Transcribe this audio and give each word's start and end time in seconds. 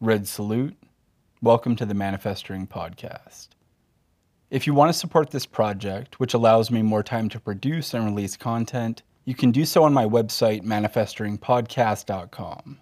Red 0.00 0.28
Salute. 0.28 0.76
Welcome 1.42 1.74
to 1.74 1.84
the 1.84 1.92
Manifesting 1.92 2.68
Podcast. 2.68 3.48
If 4.48 4.64
you 4.64 4.72
want 4.72 4.90
to 4.90 4.98
support 4.98 5.30
this 5.30 5.44
project, 5.44 6.20
which 6.20 6.34
allows 6.34 6.70
me 6.70 6.82
more 6.82 7.02
time 7.02 7.28
to 7.30 7.40
produce 7.40 7.94
and 7.94 8.04
release 8.04 8.36
content, 8.36 9.02
you 9.24 9.34
can 9.34 9.50
do 9.50 9.64
so 9.64 9.82
on 9.82 9.92
my 9.92 10.04
website, 10.04 10.62
manifestingpodcast.com. 10.62 12.80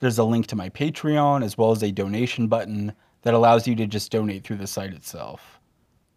There's 0.00 0.18
a 0.18 0.24
link 0.24 0.48
to 0.48 0.56
my 0.56 0.68
Patreon 0.70 1.44
as 1.44 1.56
well 1.56 1.70
as 1.70 1.84
a 1.84 1.92
donation 1.92 2.48
button 2.48 2.94
that 3.22 3.34
allows 3.34 3.68
you 3.68 3.76
to 3.76 3.86
just 3.86 4.10
donate 4.10 4.42
through 4.42 4.56
the 4.56 4.66
site 4.66 4.92
itself. 4.92 5.60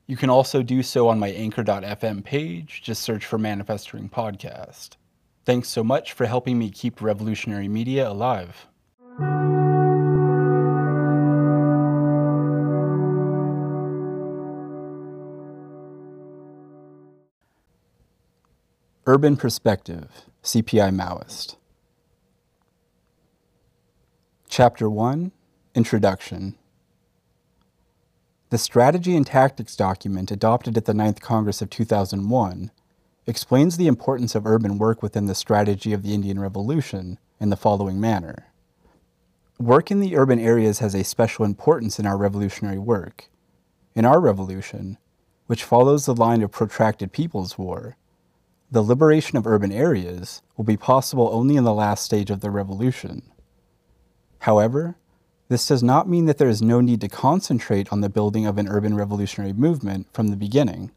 You 0.08 0.18
can 0.18 0.32
also 0.32 0.64
do 0.64 0.82
so 0.82 1.10
on 1.10 1.20
my 1.20 1.30
anchor.fm 1.30 2.24
page, 2.24 2.82
just 2.84 3.04
search 3.04 3.24
for 3.24 3.38
Manifesting 3.38 4.10
Podcast. 4.10 4.96
Thanks 5.46 5.70
so 5.70 5.84
much 5.84 6.14
for 6.14 6.26
helping 6.26 6.58
me 6.58 6.72
keep 6.72 7.04
revolutionary 7.04 7.68
media 7.68 8.10
alive. 8.10 8.66
Urban 19.12 19.36
Perspective, 19.38 20.08
CPI 20.44 20.96
Maoist. 20.96 21.56
Chapter 24.48 24.88
1 24.88 25.32
Introduction. 25.74 26.54
The 28.52 28.60
Strategy 28.60 29.16
and 29.16 29.26
Tactics 29.26 29.76
document 29.76 30.30
adopted 30.30 30.78
at 30.78 30.86
the 30.86 30.94
Ninth 30.94 31.22
Congress 31.22 31.60
of 31.60 31.72
2001 31.72 32.70
explains 33.26 33.78
the 33.78 33.88
importance 33.88 34.36
of 34.36 34.46
urban 34.46 34.78
work 34.78 35.02
within 35.02 35.26
the 35.26 35.34
strategy 35.34 35.92
of 35.92 36.04
the 36.04 36.14
Indian 36.14 36.40
Revolution 36.40 37.18
in 37.40 37.50
the 37.50 37.58
following 37.58 38.00
manner. 38.00 38.54
Work 39.58 39.90
in 39.90 40.02
the 40.02 40.18
urban 40.18 40.38
areas 40.38 40.78
has 40.78 40.94
a 40.94 41.04
special 41.04 41.46
importance 41.46 41.98
in 41.98 42.06
our 42.06 42.16
revolutionary 42.16 42.78
work. 42.78 43.28
In 43.96 44.06
our 44.06 44.20
revolution, 44.20 45.00
which 45.48 45.64
follows 45.64 46.06
the 46.06 46.14
line 46.14 46.44
of 46.44 46.52
protracted 46.52 47.12
people's 47.12 47.58
war, 47.58 47.98
the 48.72 48.84
liberation 48.84 49.38
of 49.38 49.48
urban 49.48 49.72
areas 49.72 50.42
will 50.56 50.66
be 50.66 50.78
possible 50.78 51.30
only 51.32 51.56
in 51.56 51.64
the 51.64 51.74
last 51.74 52.04
stage 52.04 52.30
of 52.30 52.42
the 52.42 52.52
revolution. 52.52 53.24
However, 54.40 54.96
this 55.48 55.68
does 55.68 55.82
not 55.82 56.08
mean 56.08 56.26
that 56.28 56.38
there 56.38 56.48
is 56.48 56.62
no 56.62 56.80
need 56.80 57.02
to 57.02 57.10
concentrate 57.10 57.92
on 57.92 58.02
the 58.02 58.10
building 58.10 58.46
of 58.46 58.60
an 58.60 58.68
urban 58.68 58.96
revolutionary 58.96 59.54
movement 59.54 60.08
from 60.14 60.28
the 60.28 60.38
beginning. 60.38 60.92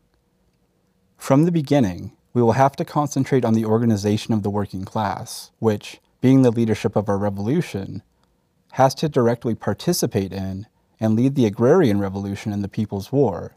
From 1.17 1.45
the 1.45 1.53
beginning, 1.53 2.13
we 2.35 2.43
will 2.43 2.53
have 2.53 2.77
to 2.77 2.85
concentrate 2.85 3.45
on 3.45 3.55
the 3.55 3.65
organization 3.65 4.35
of 4.35 4.43
the 4.43 4.51
working 4.51 4.85
class, 4.85 5.51
which, 5.59 6.01
being 6.21 6.43
the 6.43 6.51
leadership 6.51 6.97
of 6.97 7.09
our 7.09 7.17
revolution, 7.17 8.03
has 8.73 8.95
to 8.97 9.09
directly 9.09 9.55
participate 9.55 10.33
in 10.33 10.67
and 11.01 11.17
lead 11.17 11.35
the 11.35 11.47
agrarian 11.47 11.99
revolution 11.99 12.53
and 12.53 12.63
the 12.63 12.69
People's 12.69 13.11
War, 13.11 13.57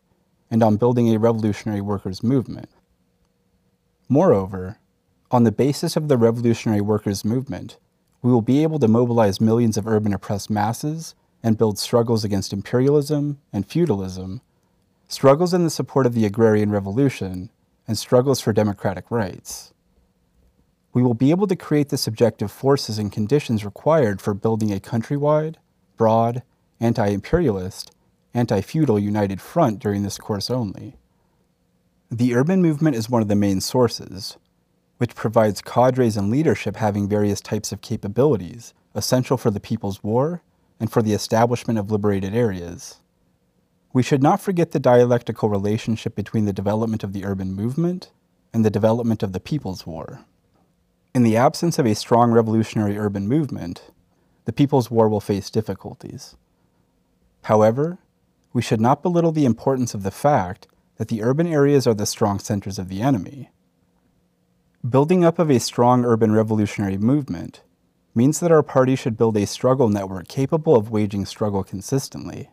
and 0.50 0.64
on 0.64 0.78
building 0.78 1.14
a 1.14 1.20
revolutionary 1.20 1.82
workers' 1.82 2.24
movement. 2.24 2.70
Moreover, 4.08 4.78
on 5.32 5.44
the 5.44 5.52
basis 5.52 5.96
of 5.96 6.08
the 6.08 6.18
revolutionary 6.18 6.82
workers' 6.82 7.26
movement, 7.26 7.78
we 8.22 8.32
will 8.32 8.42
be 8.42 8.62
able 8.62 8.78
to 8.80 8.88
mobilize 8.88 9.42
millions 9.42 9.78
of 9.78 9.88
urban 9.88 10.14
oppressed 10.14 10.50
masses 10.50 11.16
and 11.42 11.58
build 11.58 11.80
struggles 11.80 12.24
against 12.24 12.54
imperialism 12.54 13.40
and 13.52 13.66
feudalism, 13.66 14.42
struggles 15.08 15.54
in 15.54 15.64
the 15.64 15.70
support 15.70 16.06
of 16.06 16.14
the 16.14 16.26
agrarian 16.26 16.72
revolution, 16.72 17.50
and 17.88 17.98
struggles 17.98 18.40
for 18.40 18.54
democratic 18.54 19.10
rights. 19.10 19.74
We 20.94 21.04
will 21.04 21.14
be 21.14 21.32
able 21.32 21.48
to 21.48 21.56
create 21.56 21.90
the 21.90 21.98
subjective 21.98 22.52
forces 22.52 22.98
and 22.98 23.12
conditions 23.12 23.66
required 23.66 24.22
for 24.22 24.34
building 24.34 24.72
a 24.72 24.80
countrywide, 24.80 25.56
broad, 25.98 26.42
anti 26.80 27.08
imperialist, 27.08 27.92
anti 28.34 28.62
feudal 28.62 29.00
united 29.00 29.42
front 29.42 29.80
during 29.80 30.04
this 30.04 30.18
course 30.18 30.50
only. 30.50 30.96
The 32.12 32.36
urban 32.36 32.62
movement 32.62 32.96
is 32.96 33.10
one 33.10 33.24
of 33.24 33.28
the 33.28 33.36
main 33.36 33.62
sources, 33.62 34.38
which 34.98 35.16
provides 35.16 35.62
cadres 35.62 36.16
and 36.16 36.30
leadership 36.30 36.76
having 36.76 37.10
various 37.10 37.42
types 37.42 37.72
of 37.72 37.82
capabilities 37.82 38.74
essential 38.94 39.38
for 39.38 39.50
the 39.50 39.60
People's 39.60 40.04
War 40.04 40.42
and 40.80 40.92
for 40.92 41.02
the 41.02 41.14
establishment 41.14 41.80
of 41.80 41.92
liberated 41.92 42.36
areas. 42.36 43.02
We 43.92 44.04
should 44.04 44.22
not 44.22 44.40
forget 44.40 44.72
the 44.72 44.80
dialectical 44.80 45.50
relationship 45.50 46.16
between 46.16 46.46
the 46.46 46.54
development 46.54 47.04
of 47.04 47.12
the 47.12 47.26
urban 47.26 47.54
movement 47.54 48.12
and 48.54 48.64
the 48.64 48.70
development 48.70 49.24
of 49.24 49.34
the 49.34 49.40
People's 49.40 49.88
War. 49.88 50.26
In 51.14 51.24
the 51.24 51.38
absence 51.38 51.80
of 51.80 51.86
a 51.86 51.96
strong 51.96 52.32
revolutionary 52.32 52.98
urban 52.98 53.28
movement, 53.28 53.90
the 54.46 54.54
People's 54.54 54.92
War 54.92 55.10
will 55.10 55.22
face 55.22 55.50
difficulties. 55.50 56.36
However, 57.44 57.98
we 58.54 58.62
should 58.62 58.82
not 58.82 59.02
belittle 59.02 59.32
the 59.32 59.46
importance 59.46 59.94
of 59.94 60.04
the 60.04 60.12
fact 60.12 60.68
that 60.98 61.10
the 61.10 61.22
urban 61.22 61.48
areas 61.48 61.86
are 61.86 61.94
the 61.94 62.06
strong 62.06 62.40
centers 62.40 62.80
of 62.80 62.90
the 62.90 63.02
enemy. 63.02 63.50
Building 64.88 65.26
up 65.26 65.40
of 65.40 65.50
a 65.50 65.60
strong 65.60 66.06
urban 66.06 66.32
revolutionary 66.32 66.98
movement 66.98 67.64
means 68.14 68.40
that 68.40 68.52
our 68.52 68.64
party 68.64 68.96
should 68.96 69.18
build 69.18 69.36
a 69.36 69.46
struggle 69.46 69.90
network 69.90 70.28
capable 70.28 70.76
of 70.76 70.90
waging 70.90 71.26
struggle 71.26 71.64
consistently. 71.64 72.50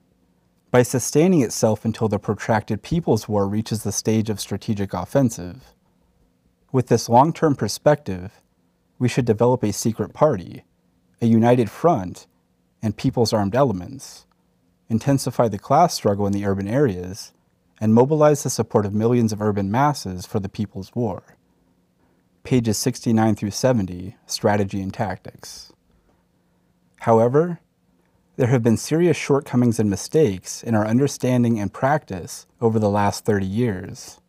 By 0.71 0.83
sustaining 0.83 1.43
itself 1.43 1.85
until 1.85 2.09
the 2.09 2.19
protracted 2.19 2.83
People's 2.83 3.29
War 3.29 3.47
reaches 3.47 3.83
the 3.83 3.93
stage 3.93 4.31
of 4.31 4.41
strategic 4.41 4.95
offensive. 4.95 5.75
With 6.73 6.89
this 6.89 7.09
long 7.09 7.33
term 7.33 7.55
perspective, 7.55 8.41
we 8.99 9.09
should 9.09 9.27
develop 9.27 9.63
a 9.63 9.73
secret 9.73 10.15
party, 10.15 10.65
a 11.21 11.27
united 11.27 11.71
front, 11.71 12.27
and 12.83 12.97
people's 12.97 13.33
armed 13.33 13.55
elements, 13.55 14.27
intensify 14.89 15.49
the 15.49 15.59
class 15.59 15.95
struggle 15.95 16.27
in 16.27 16.33
the 16.33 16.47
urban 16.47 16.67
areas, 16.67 17.33
and 17.83 17.93
mobilize 17.93 18.45
the 18.45 18.49
support 18.49 18.87
of 18.87 18.95
millions 18.95 19.33
of 19.33 19.43
urban 19.43 19.69
masses 19.69 20.25
for 20.25 20.39
the 20.39 20.49
People's 20.49 20.95
War. 20.95 21.37
Pages 22.45 22.79
69 22.79 23.35
through 23.35 23.51
70 23.51 24.17
Strategy 24.25 24.81
and 24.81 24.95
Tactics. 24.95 25.73
However, 27.01 27.59
there 28.37 28.47
have 28.47 28.63
been 28.63 28.77
serious 28.77 29.17
shortcomings 29.17 29.81
and 29.81 29.91
mistakes 29.91 30.63
in 30.63 30.77
our 30.77 30.87
understanding 30.87 31.59
and 31.59 31.73
practice 31.73 32.47
over 32.61 32.79
the 32.79 32.89
last 32.89 33.25
30 33.25 33.47
years. 33.47 34.21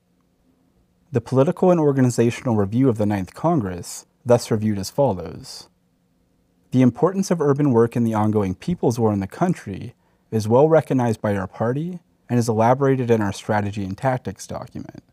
The 1.11 1.21
Political 1.21 1.69
and 1.69 1.79
Organizational 1.79 2.55
Review 2.55 2.89
of 2.89 2.97
the 2.97 3.05
Ninth 3.05 3.35
Congress 3.35 4.07
thus 4.25 4.49
reviewed 4.49 4.79
as 4.79 4.89
follows 4.89 5.69
The 6.71 6.81
importance 6.81 7.29
of 7.29 7.39
urban 7.39 7.69
work 7.69 7.95
in 7.95 8.03
the 8.03 8.15
ongoing 8.15 8.55
People's 8.55 8.97
War 8.97 9.13
in 9.13 9.19
the 9.19 9.27
country 9.27 9.93
is 10.31 10.47
well 10.47 10.67
recognized 10.67 11.21
by 11.21 11.37
our 11.37 11.45
party 11.45 11.99
and 12.29 12.39
is 12.39 12.49
elaborated 12.49 13.11
in 13.11 13.21
our 13.21 13.33
strategy 13.33 13.83
and 13.83 13.97
tactics 13.97 14.47
document. 14.47 15.03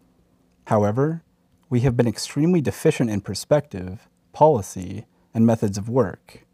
However, 0.66 1.22
we 1.69 1.81
have 1.81 1.97
been 1.97 2.09
extremely 2.09 2.60
deficient 2.60 3.10
in 3.10 3.21
perspective, 3.21 4.09
policy, 4.32 5.06
and 5.32 5.47
methods 5.47 5.78
of 5.78 5.88
work. 5.88 6.47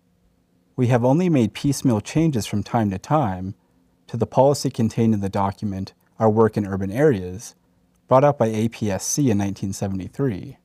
We 0.77 0.89
have 0.89 1.05
only 1.05 1.29
made 1.29 1.55
piecemeal 1.55 2.01
changes 2.01 2.47
from 2.47 2.63
time 2.63 2.91
to 2.91 2.99
time 2.99 3.55
to 4.09 4.17
the 4.17 4.27
policy 4.27 4.71
contained 4.71 5.15
in 5.15 5.21
the 5.21 5.29
document 5.29 5.95
Our 6.19 6.31
Work 6.31 6.57
in 6.57 6.67
Urban 6.67 6.91
Areas, 6.91 7.55
brought 8.09 8.25
out 8.25 8.39
by 8.39 8.49
APSC 8.49 9.19
in 9.19 9.39
1973. 9.39 10.59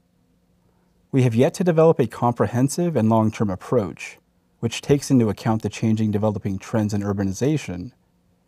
We 1.12 1.23
have 1.23 1.35
yet 1.35 1.53
to 1.56 1.63
develop 1.63 2.00
a 2.00 2.08
comprehensive 2.08 2.96
and 2.96 3.09
long 3.09 3.31
term 3.31 3.50
approach, 3.50 4.19
which 4.59 4.81
takes 4.81 5.09
into 5.09 5.29
account 5.29 5.62
the 5.62 5.69
changing 5.69 6.12
developing 6.12 6.58
trends 6.59 6.94
in 6.94 7.02
urbanization 7.02 7.91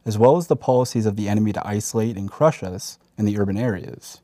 as 0.06 0.18
well 0.18 0.38
as 0.38 0.48
the 0.48 0.56
policies 0.56 1.06
of 1.06 1.16
the 1.16 1.30
enemy 1.30 1.54
to 1.54 1.68
isolate 1.68 2.18
and 2.18 2.30
crush 2.30 2.64
us 2.64 3.00
in 3.18 3.26
the 3.26 3.38
urban 3.38 3.58
areas. 3.58 4.22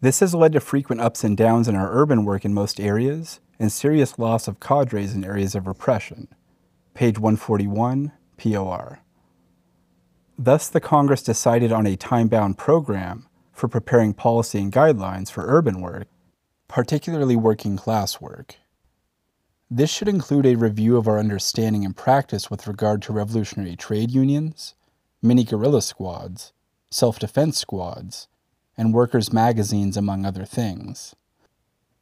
This 0.00 0.20
has 0.20 0.34
led 0.34 0.52
to 0.52 0.60
frequent 0.60 1.00
ups 1.00 1.24
and 1.24 1.36
downs 1.36 1.68
in 1.68 1.76
our 1.76 1.90
urban 1.90 2.24
work 2.24 2.44
in 2.44 2.52
most 2.52 2.78
areas 2.78 3.40
and 3.58 3.72
serious 3.72 4.18
loss 4.18 4.46
of 4.46 4.60
cadres 4.60 5.14
in 5.14 5.24
areas 5.24 5.54
of 5.54 5.66
repression. 5.66 6.28
Page 6.92 7.18
141, 7.18 8.12
POR. 8.36 9.00
Thus, 10.38 10.68
the 10.68 10.80
Congress 10.80 11.22
decided 11.22 11.72
on 11.72 11.86
a 11.86 11.96
time 11.96 12.28
bound 12.28 12.58
program 12.58 13.26
for 13.52 13.68
preparing 13.68 14.12
policy 14.12 14.58
and 14.58 14.72
guidelines 14.72 15.30
for 15.30 15.44
urban 15.46 15.80
work, 15.80 16.08
particularly 16.68 17.36
working 17.36 17.76
class 17.76 18.20
work. 18.20 18.56
This 19.70 19.90
should 19.90 20.08
include 20.08 20.44
a 20.44 20.56
review 20.56 20.96
of 20.96 21.08
our 21.08 21.18
understanding 21.18 21.84
and 21.84 21.96
practice 21.96 22.50
with 22.50 22.66
regard 22.66 23.00
to 23.02 23.12
revolutionary 23.12 23.76
trade 23.76 24.10
unions, 24.10 24.74
mini 25.24 25.42
guerrilla 25.42 25.80
squads, 25.80 26.52
self 26.90 27.18
defense 27.18 27.58
squads, 27.58 28.28
and 28.76 28.92
workers' 28.92 29.32
magazines, 29.32 29.96
among 29.96 30.26
other 30.26 30.44
things. 30.44 31.16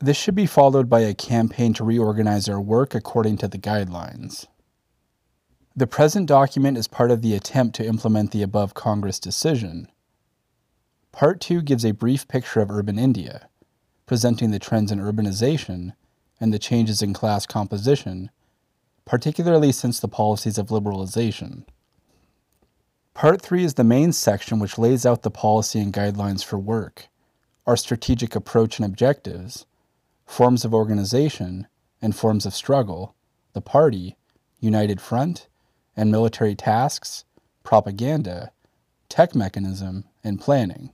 This 0.01 0.17
should 0.17 0.35
be 0.35 0.47
followed 0.47 0.91
by 0.91 1.01
a 1.01 1.15
campaign 1.15 1.73
to 1.75 1.85
reorganize 1.85 2.49
our 2.49 2.61
work 2.61 2.95
according 2.95 3.37
to 3.39 3.49
the 3.49 3.59
guidelines. 3.59 4.47
The 5.77 5.87
present 5.87 6.27
document 6.27 6.77
is 6.77 6.89
part 6.89 7.13
of 7.13 7.23
the 7.23 7.35
attempt 7.35 7.77
to 7.77 7.87
implement 7.87 8.33
the 8.33 8.43
above 8.43 8.75
Congress 8.75 9.21
decision. 9.21 9.89
Part 11.13 11.41
2 11.41 11.63
gives 11.63 11.85
a 11.85 11.93
brief 11.93 12.27
picture 12.27 12.61
of 12.61 12.71
urban 12.71 12.99
India, 12.99 13.49
presenting 14.05 14.51
the 14.51 14.59
trends 14.59 14.91
in 14.91 14.99
urbanization 14.99 15.93
and 16.41 16.53
the 16.53 16.59
changes 16.59 17.01
in 17.03 17.15
class 17.15 17.47
composition, 17.47 18.31
particularly 19.05 19.71
since 19.71 20.01
the 20.01 20.09
policies 20.09 20.59
of 20.59 20.69
liberalization. 20.69 21.65
Part 23.15 23.43
3 23.43 23.65
is 23.65 23.75
the 23.75 23.85
main 23.85 24.13
section 24.13 24.59
which 24.59 24.79
lays 24.79 25.05
out 25.05 25.23
the 25.23 25.31
policy 25.31 25.79
and 25.79 25.93
guidelines 25.93 26.43
for 26.43 26.59
work, 26.59 27.09
our 27.67 27.77
strategic 27.77 28.35
approach 28.35 28.79
and 28.79 28.87
objectives, 28.87 29.67
forms 30.25 30.65
of 30.65 30.73
organization, 30.75 31.69
and 32.01 32.17
forms 32.17 32.47
of 32.47 32.55
struggle, 32.55 33.15
the 33.53 33.61
party, 33.61 34.17
united 34.61 35.01
front, 35.01 35.47
and 35.95 36.11
military 36.11 36.55
tasks, 36.55 37.25
propaganda, 37.63 38.51
tech 39.09 39.35
mechanism, 39.35 40.05
and 40.25 40.41
planning. 40.41 40.91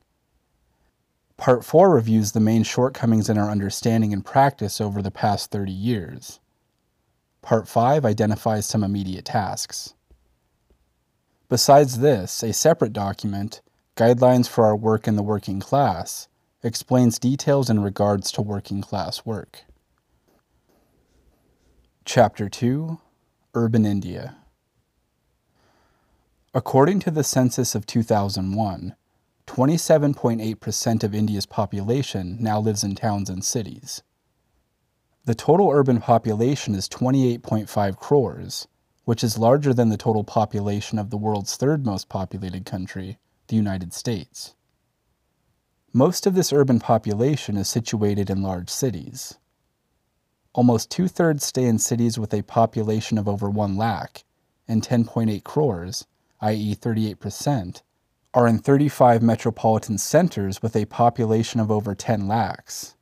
Part 1.36 1.64
4 1.64 1.88
reviews 1.88 2.32
the 2.32 2.40
main 2.40 2.64
shortcomings 2.64 3.30
in 3.30 3.38
our 3.38 3.48
understanding 3.48 4.12
and 4.12 4.24
practice 4.24 4.80
over 4.80 5.00
the 5.00 5.12
past 5.12 5.52
30 5.52 5.70
years. 5.70 6.40
Part 7.42 7.68
5 7.68 8.04
identifies 8.04 8.66
some 8.66 8.82
immediate 8.82 9.24
tasks. 9.24 9.94
Besides 11.48 12.00
this, 12.00 12.42
a 12.42 12.52
separate 12.52 12.92
document, 12.92 13.62
Guidelines 13.96 14.46
for 14.46 14.66
Our 14.66 14.76
Work 14.76 15.08
in 15.08 15.16
the 15.16 15.22
Working 15.22 15.60
Class, 15.60 16.28
explains 16.62 17.18
details 17.18 17.70
in 17.70 17.80
regards 17.80 18.30
to 18.32 18.42
working 18.42 18.82
class 18.82 19.24
work. 19.24 19.64
Chapter 22.04 22.50
2 22.50 23.00
Urban 23.54 23.86
India 23.86 24.36
According 26.52 27.00
to 27.00 27.10
the 27.10 27.24
census 27.24 27.74
of 27.74 27.86
2001, 27.86 28.94
27.8% 29.46 31.04
of 31.04 31.14
India's 31.14 31.46
population 31.46 32.36
now 32.40 32.60
lives 32.60 32.84
in 32.84 32.94
towns 32.94 33.30
and 33.30 33.42
cities. 33.42 34.02
The 35.24 35.34
total 35.34 35.70
urban 35.70 36.00
population 36.00 36.74
is 36.74 36.88
28.5 36.90 37.96
crores, 37.96 38.68
which 39.08 39.24
is 39.24 39.38
larger 39.38 39.72
than 39.72 39.88
the 39.88 39.96
total 39.96 40.22
population 40.22 40.98
of 40.98 41.08
the 41.08 41.16
world's 41.16 41.56
third 41.56 41.86
most 41.86 42.10
populated 42.10 42.66
country, 42.66 43.16
the 43.46 43.56
United 43.56 43.94
States. 43.94 44.54
Most 45.94 46.26
of 46.26 46.34
this 46.34 46.52
urban 46.52 46.78
population 46.78 47.56
is 47.56 47.68
situated 47.68 48.28
in 48.28 48.42
large 48.42 48.68
cities. 48.68 49.38
Almost 50.52 50.90
two 50.90 51.08
thirds 51.08 51.46
stay 51.46 51.64
in 51.64 51.78
cities 51.78 52.18
with 52.18 52.34
a 52.34 52.42
population 52.42 53.16
of 53.16 53.26
over 53.26 53.48
1 53.48 53.78
lakh, 53.78 54.24
and 54.68 54.86
10.8 54.86 55.42
crores, 55.42 56.04
i.e., 56.42 56.76
38%, 56.76 57.80
are 58.34 58.46
in 58.46 58.58
35 58.58 59.22
metropolitan 59.22 59.96
centers 59.96 60.60
with 60.60 60.76
a 60.76 60.84
population 60.84 61.60
of 61.60 61.70
over 61.70 61.94
10 61.94 62.28
lakhs. 62.28 62.94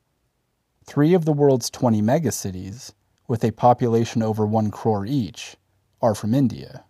Three 0.85 1.13
of 1.13 1.25
the 1.25 1.33
world's 1.33 1.69
20 1.69 2.01
megacities, 2.01 2.93
with 3.27 3.43
a 3.43 3.51
population 3.51 4.23
over 4.23 4.45
1 4.45 4.71
crore 4.71 5.05
each, 5.05 5.57
are 6.01 6.15
from 6.15 6.33
India. 6.33 6.85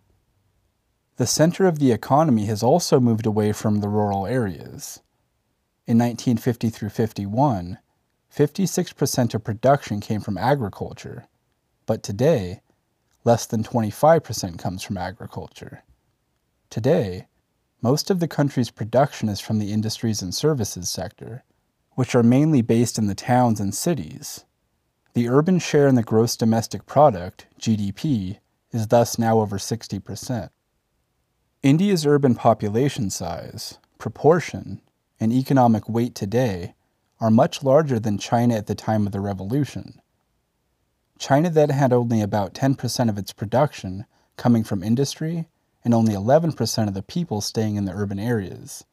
The 1.16 1.26
center 1.26 1.66
of 1.66 1.78
the 1.78 1.92
economy 1.92 2.46
has 2.46 2.62
also 2.62 3.00
moved 3.00 3.26
away 3.26 3.52
from 3.52 3.80
the 3.80 3.88
rural 3.88 4.26
areas. 4.26 5.00
In 5.86 5.98
1950 5.98 6.70
through 6.70 6.90
51, 6.90 7.78
56% 8.34 9.34
of 9.34 9.44
production 9.44 10.00
came 10.00 10.20
from 10.20 10.38
agriculture, 10.38 11.26
but 11.86 12.02
today, 12.02 12.60
less 13.24 13.46
than 13.46 13.64
25% 13.64 14.58
comes 14.58 14.82
from 14.82 14.96
agriculture. 14.96 15.82
Today, 16.70 17.26
most 17.80 18.10
of 18.10 18.20
the 18.20 18.28
country's 18.28 18.70
production 18.70 19.28
is 19.28 19.40
from 19.40 19.58
the 19.58 19.72
industries 19.72 20.20
and 20.20 20.34
services 20.34 20.90
sector, 20.90 21.44
which 21.94 22.14
are 22.14 22.22
mainly 22.22 22.62
based 22.62 22.98
in 22.98 23.06
the 23.06 23.14
towns 23.14 23.58
and 23.58 23.74
cities. 23.74 24.44
The 25.14 25.28
urban 25.28 25.58
share 25.58 25.88
in 25.88 25.94
the 25.94 26.02
gross 26.02 26.36
domestic 26.36 26.86
product, 26.86 27.46
GDP, 27.58 28.38
is 28.72 28.88
thus 28.88 29.18
now 29.18 29.40
over 29.40 29.58
60%. 29.58 30.50
India's 31.62 32.06
urban 32.06 32.34
population 32.34 33.10
size, 33.10 33.78
proportion, 33.98 34.80
and 35.18 35.32
economic 35.32 35.88
weight 35.88 36.14
today 36.14 36.74
are 37.20 37.30
much 37.30 37.64
larger 37.64 37.98
than 37.98 38.18
China 38.18 38.54
at 38.54 38.66
the 38.66 38.74
time 38.74 39.06
of 39.06 39.12
the 39.12 39.20
revolution. 39.20 40.00
China 41.18 41.50
then 41.50 41.70
had 41.70 41.92
only 41.92 42.20
about 42.20 42.54
10% 42.54 43.08
of 43.08 43.18
its 43.18 43.32
production 43.32 44.06
coming 44.36 44.62
from 44.62 44.84
industry 44.84 45.48
and 45.84 45.92
only 45.92 46.14
11% 46.14 46.88
of 46.88 46.94
the 46.94 47.02
people 47.02 47.40
staying 47.40 47.76
in 47.76 47.86
the 47.86 47.92
urban 47.92 48.18
areas. 48.18 48.84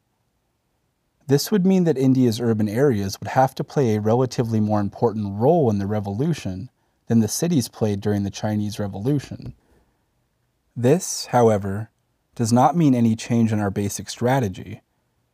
This 1.28 1.50
would 1.50 1.66
mean 1.66 1.84
that 1.84 1.98
India's 1.98 2.40
urban 2.40 2.68
areas 2.68 3.18
would 3.20 3.28
have 3.28 3.54
to 3.56 3.64
play 3.64 3.94
a 3.94 4.00
relatively 4.00 4.60
more 4.60 4.80
important 4.80 5.38
role 5.38 5.70
in 5.70 5.78
the 5.78 5.86
revolution 5.86 6.70
than 7.06 7.20
the 7.20 7.28
cities 7.28 7.68
played 7.68 8.00
during 8.00 8.22
the 8.22 8.30
Chinese 8.30 8.78
Revolution. 8.78 9.54
This, 10.76 11.26
however, 11.26 11.90
does 12.34 12.52
not 12.52 12.76
mean 12.76 12.94
any 12.94 13.16
change 13.16 13.50
in 13.50 13.60
our 13.60 13.70
basic 13.70 14.10
strategy, 14.10 14.82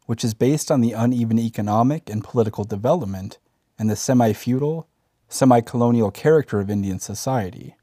which 0.06 0.23
is 0.23 0.35
based 0.35 0.71
on 0.71 0.81
the 0.81 0.93
uneven 0.93 1.39
economic 1.39 2.09
and 2.09 2.23
political 2.23 2.62
development 2.62 3.41
and 3.77 3.91
the 3.91 3.97
semi 3.97 4.33
feudal, 4.35 4.87
semi 5.29 5.61
colonial 5.61 6.12
character 6.12 6.61
of 6.61 6.71
Indian 6.71 7.00
society. 7.00 7.75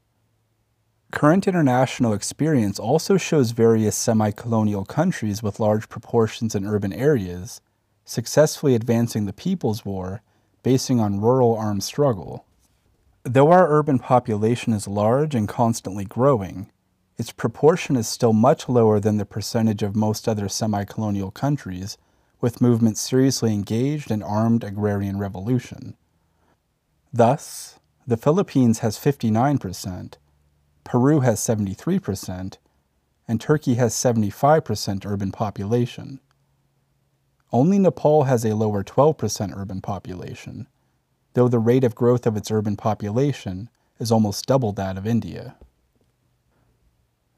Current 1.12 1.46
international 1.46 2.14
experience 2.14 2.78
also 2.78 3.18
shows 3.18 3.50
various 3.50 3.94
semi 3.94 4.30
colonial 4.30 4.86
countries 4.86 5.42
with 5.42 5.60
large 5.60 5.90
proportions 5.90 6.54
in 6.54 6.64
urban 6.64 6.94
areas 6.94 7.60
successfully 8.06 8.74
advancing 8.74 9.26
the 9.26 9.34
People's 9.34 9.84
War 9.84 10.22
basing 10.62 10.98
on 10.98 11.20
rural 11.20 11.54
armed 11.56 11.82
struggle. 11.82 12.46
Though 13.22 13.50
our 13.50 13.68
urban 13.70 13.98
population 13.98 14.72
is 14.72 14.88
large 14.88 15.34
and 15.34 15.46
constantly 15.46 16.06
growing, 16.06 16.70
its 17.20 17.32
proportion 17.32 17.96
is 17.96 18.08
still 18.08 18.32
much 18.32 18.66
lower 18.66 18.98
than 18.98 19.18
the 19.18 19.26
percentage 19.26 19.82
of 19.82 19.94
most 19.94 20.26
other 20.26 20.48
semi 20.48 20.84
colonial 20.84 21.30
countries 21.30 21.98
with 22.40 22.62
movements 22.62 22.98
seriously 22.98 23.52
engaged 23.52 24.10
in 24.10 24.22
armed 24.22 24.64
agrarian 24.64 25.18
revolution. 25.18 25.98
Thus, 27.12 27.78
the 28.06 28.16
Philippines 28.16 28.78
has 28.78 28.96
59%, 28.96 30.14
Peru 30.82 31.20
has 31.20 31.40
73%, 31.40 32.56
and 33.28 33.38
Turkey 33.38 33.74
has 33.74 33.92
75% 33.92 35.04
urban 35.04 35.30
population. 35.30 36.20
Only 37.52 37.78
Nepal 37.78 38.22
has 38.24 38.46
a 38.46 38.56
lower 38.56 38.82
12% 38.82 39.54
urban 39.54 39.82
population, 39.82 40.68
though 41.34 41.48
the 41.48 41.58
rate 41.58 41.84
of 41.84 41.94
growth 41.94 42.26
of 42.26 42.38
its 42.38 42.50
urban 42.50 42.78
population 42.78 43.68
is 43.98 44.10
almost 44.10 44.46
double 44.46 44.72
that 44.72 44.96
of 44.96 45.06
India. 45.06 45.56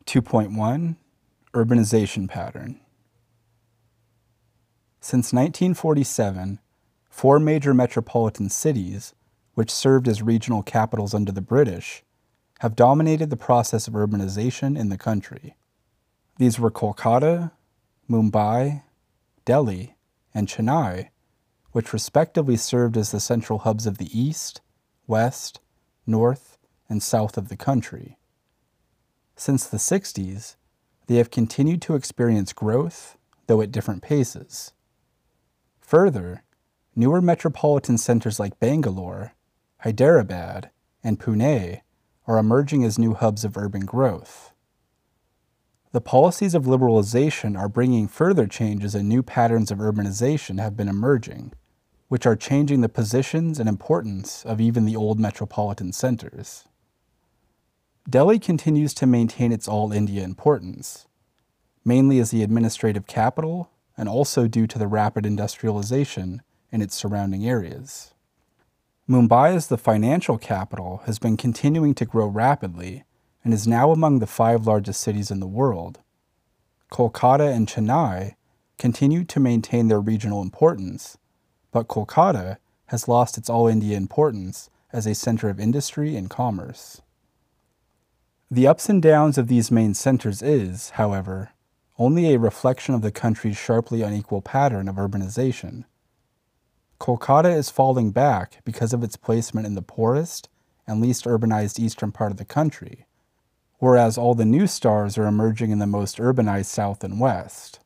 2.1 0.06 0.96
Urbanization 1.54 2.28
Pattern 2.28 2.80
Since 5.00 5.32
1947, 5.32 6.58
four 7.08 7.38
major 7.38 7.72
metropolitan 7.72 8.48
cities, 8.48 9.14
which 9.54 9.70
served 9.70 10.08
as 10.08 10.20
regional 10.20 10.62
capitals 10.62 11.14
under 11.14 11.30
the 11.30 11.40
British, 11.40 12.02
have 12.60 12.74
dominated 12.74 13.30
the 13.30 13.36
process 13.36 13.86
of 13.86 13.94
urbanization 13.94 14.78
in 14.78 14.88
the 14.88 14.98
country. 14.98 15.56
These 16.38 16.58
were 16.58 16.70
Kolkata, 16.70 17.52
Mumbai, 18.10 18.82
Delhi, 19.44 19.94
and 20.34 20.48
Chennai, 20.48 21.10
which 21.70 21.92
respectively 21.92 22.56
served 22.56 22.96
as 22.96 23.12
the 23.12 23.20
central 23.20 23.60
hubs 23.60 23.86
of 23.86 23.98
the 23.98 24.18
east, 24.18 24.60
west, 25.06 25.60
north, 26.06 26.58
and 26.88 27.02
south 27.02 27.36
of 27.36 27.48
the 27.48 27.56
country. 27.56 28.18
Since 29.44 29.66
the 29.66 29.76
60s, 29.76 30.54
they 31.08 31.16
have 31.16 31.32
continued 31.32 31.82
to 31.82 31.96
experience 31.96 32.52
growth, 32.52 33.18
though 33.48 33.60
at 33.60 33.72
different 33.72 34.00
paces. 34.00 34.72
Further, 35.80 36.44
newer 36.94 37.20
metropolitan 37.20 37.98
centers 37.98 38.38
like 38.38 38.60
Bangalore, 38.60 39.34
Hyderabad, 39.78 40.70
and 41.02 41.18
Pune 41.18 41.80
are 42.28 42.38
emerging 42.38 42.84
as 42.84 43.00
new 43.00 43.14
hubs 43.14 43.44
of 43.44 43.56
urban 43.56 43.84
growth. 43.84 44.52
The 45.90 46.00
policies 46.00 46.54
of 46.54 46.66
liberalization 46.66 47.58
are 47.58 47.68
bringing 47.68 48.06
further 48.06 48.46
changes 48.46 48.94
and 48.94 49.08
new 49.08 49.24
patterns 49.24 49.72
of 49.72 49.78
urbanization 49.78 50.60
have 50.60 50.76
been 50.76 50.88
emerging, 50.88 51.52
which 52.06 52.26
are 52.26 52.36
changing 52.36 52.80
the 52.80 52.88
positions 52.88 53.58
and 53.58 53.68
importance 53.68 54.44
of 54.44 54.60
even 54.60 54.84
the 54.84 54.94
old 54.94 55.18
metropolitan 55.18 55.92
centers. 55.92 56.68
Delhi 58.08 58.40
continues 58.40 58.94
to 58.94 59.06
maintain 59.06 59.52
its 59.52 59.68
all 59.68 59.92
India 59.92 60.24
importance, 60.24 61.06
mainly 61.84 62.18
as 62.18 62.32
the 62.32 62.42
administrative 62.42 63.06
capital 63.06 63.70
and 63.96 64.08
also 64.08 64.48
due 64.48 64.66
to 64.66 64.78
the 64.78 64.88
rapid 64.88 65.24
industrialization 65.24 66.42
in 66.72 66.82
its 66.82 66.96
surrounding 66.96 67.46
areas. 67.46 68.12
Mumbai 69.08 69.54
as 69.54 69.68
the 69.68 69.78
financial 69.78 70.36
capital 70.36 71.02
has 71.06 71.20
been 71.20 71.36
continuing 71.36 71.94
to 71.94 72.04
grow 72.04 72.26
rapidly 72.26 73.04
and 73.44 73.54
is 73.54 73.68
now 73.68 73.92
among 73.92 74.18
the 74.18 74.26
five 74.26 74.66
largest 74.66 75.00
cities 75.00 75.30
in 75.30 75.38
the 75.38 75.46
world. 75.46 76.00
Kolkata 76.90 77.54
and 77.54 77.68
Chennai 77.68 78.34
continue 78.78 79.24
to 79.24 79.40
maintain 79.40 79.86
their 79.86 80.00
regional 80.00 80.42
importance, 80.42 81.18
but 81.70 81.86
Kolkata 81.86 82.58
has 82.86 83.06
lost 83.06 83.38
its 83.38 83.48
all 83.48 83.68
India 83.68 83.96
importance 83.96 84.70
as 84.92 85.06
a 85.06 85.14
center 85.14 85.48
of 85.48 85.60
industry 85.60 86.16
and 86.16 86.28
commerce. 86.28 87.00
The 88.52 88.66
ups 88.66 88.90
and 88.90 89.00
downs 89.00 89.38
of 89.38 89.48
these 89.48 89.70
main 89.70 89.94
centers 89.94 90.42
is, 90.42 90.90
however, 90.90 91.52
only 91.98 92.34
a 92.34 92.38
reflection 92.38 92.94
of 92.94 93.00
the 93.00 93.10
country's 93.10 93.56
sharply 93.56 94.02
unequal 94.02 94.42
pattern 94.42 94.90
of 94.90 94.96
urbanization. 94.96 95.84
Kolkata 97.00 97.56
is 97.56 97.70
falling 97.70 98.10
back 98.10 98.60
because 98.66 98.92
of 98.92 99.02
its 99.02 99.16
placement 99.16 99.66
in 99.66 99.74
the 99.74 99.80
poorest 99.80 100.50
and 100.86 101.00
least 101.00 101.24
urbanized 101.24 101.78
eastern 101.78 102.12
part 102.12 102.30
of 102.30 102.36
the 102.36 102.44
country, 102.44 103.06
whereas 103.78 104.18
all 104.18 104.34
the 104.34 104.44
new 104.44 104.66
stars 104.66 105.16
are 105.16 105.26
emerging 105.26 105.70
in 105.70 105.78
the 105.78 105.86
most 105.86 106.18
urbanized 106.18 106.66
south 106.66 107.02
and 107.02 107.18
west. 107.18 107.80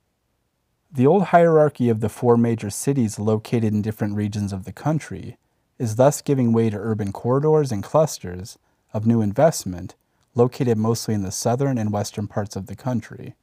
The 0.91 1.07
old 1.07 1.27
hierarchy 1.27 1.89
of 1.89 2.01
the 2.01 2.09
four 2.09 2.37
major 2.37 2.71
cities 2.71 3.21
located 3.21 3.73
in 3.73 3.83
different 3.83 4.17
regions 4.17 4.53
of 4.53 4.65
the 4.65 4.73
country 4.73 5.37
is 5.79 5.95
thus 5.95 6.21
giving 6.21 6.53
way 6.53 6.71
to 6.71 6.77
urban 6.77 7.13
corridors 7.13 7.71
and 7.71 7.85
clusters 7.85 8.59
of 8.93 9.07
new 9.07 9.21
investment 9.21 9.95
located 10.37 10.79
mostly 10.79 11.15
in 11.15 11.23
the 11.23 11.33
southern 11.33 11.79
and 11.79 11.93
western 11.93 12.29
parts 12.29 12.55
of 12.55 12.67
the 12.67 12.77
country. 12.77 13.35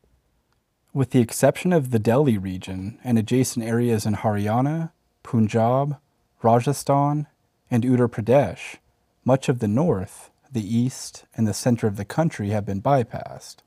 With 0.93 1.09
the 1.09 1.19
exception 1.19 1.73
of 1.73 1.89
the 1.89 1.99
Delhi 1.99 2.37
region 2.37 2.99
and 3.03 3.17
adjacent 3.17 3.65
areas 3.65 4.05
in 4.05 4.13
Haryana, 4.13 4.91
Punjab, 5.23 5.97
Rajasthan, 6.41 7.27
and 7.71 7.83
Uttar 7.83 8.07
Pradesh, 8.07 8.77
much 9.25 9.49
of 9.49 9.59
the 9.59 9.67
north, 9.67 10.29
the 10.51 10.63
east, 10.63 11.25
and 11.35 11.47
the 11.47 11.53
center 11.53 11.87
of 11.87 11.97
the 11.97 12.05
country 12.05 12.49
have 12.49 12.65
been 12.65 12.81
bypassed. 12.81 13.57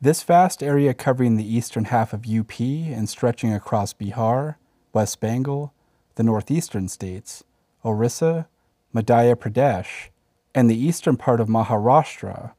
This 0.00 0.22
vast 0.22 0.62
area 0.62 0.94
covering 0.94 1.36
the 1.36 1.56
eastern 1.56 1.84
half 1.84 2.12
of 2.12 2.26
UP 2.26 2.58
and 2.58 3.08
stretching 3.08 3.52
across 3.52 3.92
Bihar, 3.92 4.56
West 4.92 5.20
Bengal, 5.20 5.72
the 6.16 6.22
northeastern 6.22 6.88
states, 6.88 7.44
Orissa, 7.84 8.48
Madhya 8.94 9.36
Pradesh, 9.36 10.09
and 10.54 10.70
the 10.70 10.78
eastern 10.78 11.16
part 11.16 11.40
of 11.40 11.48
Maharashtra 11.48 12.52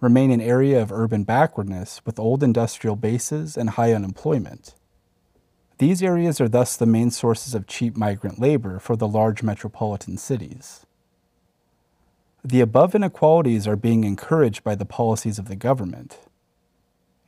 remain 0.00 0.30
an 0.30 0.40
area 0.40 0.80
of 0.80 0.92
urban 0.92 1.24
backwardness 1.24 2.00
with 2.04 2.18
old 2.18 2.42
industrial 2.42 2.96
bases 2.96 3.56
and 3.56 3.70
high 3.70 3.92
unemployment. 3.92 4.74
These 5.78 6.02
areas 6.02 6.40
are 6.40 6.48
thus 6.48 6.76
the 6.76 6.86
main 6.86 7.10
sources 7.10 7.54
of 7.54 7.66
cheap 7.66 7.96
migrant 7.96 8.38
labor 8.38 8.78
for 8.78 8.96
the 8.96 9.08
large 9.08 9.42
metropolitan 9.42 10.16
cities. 10.16 10.86
The 12.42 12.60
above 12.60 12.94
inequalities 12.94 13.66
are 13.66 13.76
being 13.76 14.04
encouraged 14.04 14.62
by 14.62 14.74
the 14.74 14.84
policies 14.84 15.38
of 15.38 15.48
the 15.48 15.56
government. 15.56 16.18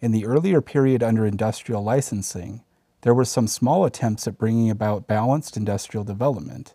In 0.00 0.12
the 0.12 0.24
earlier 0.24 0.60
period 0.60 1.02
under 1.02 1.26
industrial 1.26 1.82
licensing, 1.82 2.62
there 3.02 3.14
were 3.14 3.24
some 3.24 3.48
small 3.48 3.84
attempts 3.84 4.26
at 4.26 4.38
bringing 4.38 4.70
about 4.70 5.06
balanced 5.06 5.56
industrial 5.56 6.04
development, 6.04 6.74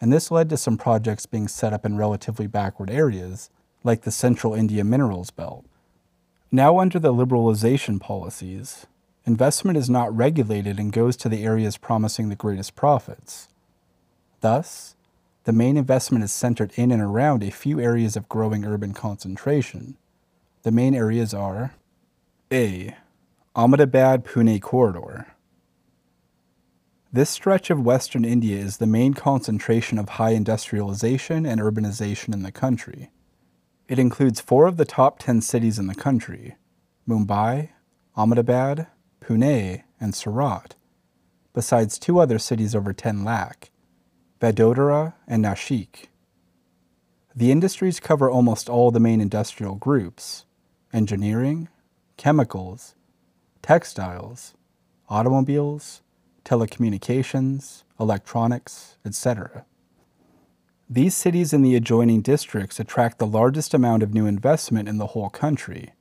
and 0.00 0.12
this 0.12 0.30
led 0.30 0.48
to 0.48 0.56
some 0.56 0.78
projects 0.78 1.26
being 1.26 1.48
set 1.48 1.72
up 1.72 1.84
in 1.84 1.96
relatively 1.96 2.46
backward 2.46 2.90
areas, 2.90 3.50
like 3.84 4.02
the 4.02 4.10
Central 4.10 4.54
India 4.54 4.84
Minerals 4.84 5.30
Belt. 5.30 5.64
Now, 6.50 6.78
under 6.78 6.98
the 6.98 7.12
liberalization 7.12 8.00
policies, 8.00 8.86
investment 9.24 9.76
is 9.76 9.90
not 9.90 10.16
regulated 10.16 10.78
and 10.78 10.92
goes 10.92 11.16
to 11.18 11.28
the 11.28 11.44
areas 11.44 11.76
promising 11.76 12.28
the 12.28 12.36
greatest 12.36 12.74
profits. 12.74 13.48
Thus, 14.40 14.96
the 15.44 15.52
main 15.52 15.76
investment 15.76 16.24
is 16.24 16.32
centered 16.32 16.72
in 16.74 16.90
and 16.90 17.02
around 17.02 17.42
a 17.42 17.50
few 17.50 17.80
areas 17.80 18.16
of 18.16 18.28
growing 18.28 18.64
urban 18.64 18.94
concentration. 18.94 19.96
The 20.62 20.72
main 20.72 20.94
areas 20.94 21.32
are 21.32 21.74
a. 22.52 22.96
Ahmedabad 23.54 24.24
Pune 24.24 24.60
Corridor. 24.60 25.28
This 27.12 27.28
stretch 27.28 27.70
of 27.70 27.84
western 27.84 28.24
India 28.24 28.56
is 28.56 28.76
the 28.76 28.86
main 28.86 29.14
concentration 29.14 29.98
of 29.98 30.10
high 30.10 30.30
industrialization 30.30 31.44
and 31.44 31.60
urbanization 31.60 32.32
in 32.32 32.44
the 32.44 32.52
country. 32.52 33.10
It 33.88 33.98
includes 33.98 34.40
four 34.40 34.68
of 34.68 34.76
the 34.76 34.84
top 34.84 35.18
10 35.18 35.40
cities 35.40 35.76
in 35.76 35.88
the 35.88 35.94
country 35.96 36.54
Mumbai, 37.08 37.70
Ahmedabad, 38.16 38.86
Pune, 39.20 39.82
and 40.00 40.14
Surat, 40.14 40.76
besides 41.52 41.98
two 41.98 42.20
other 42.20 42.38
cities 42.38 42.76
over 42.76 42.92
10 42.92 43.24
lakh 43.24 43.72
Vadodara 44.40 45.14
and 45.26 45.44
Nashik. 45.44 46.10
The 47.34 47.50
industries 47.50 47.98
cover 47.98 48.30
almost 48.30 48.68
all 48.68 48.92
the 48.92 49.00
main 49.00 49.20
industrial 49.20 49.74
groups 49.74 50.44
engineering, 50.92 51.68
chemicals, 52.16 52.94
textiles, 53.62 54.54
automobiles, 55.08 56.02
telecommunications, 56.44 57.84
electronics, 57.98 58.96
etc. 59.04 59.64
These 60.88 61.14
cities 61.14 61.52
and 61.52 61.64
the 61.64 61.76
adjoining 61.76 62.20
districts 62.20 62.80
attract 62.80 63.18
the 63.18 63.26
largest 63.26 63.74
amount 63.74 64.02
of 64.02 64.12
new 64.12 64.26
investment 64.26 64.88
in 64.88 64.98
the 64.98 65.08
whole 65.08 65.30
country. 65.30 65.92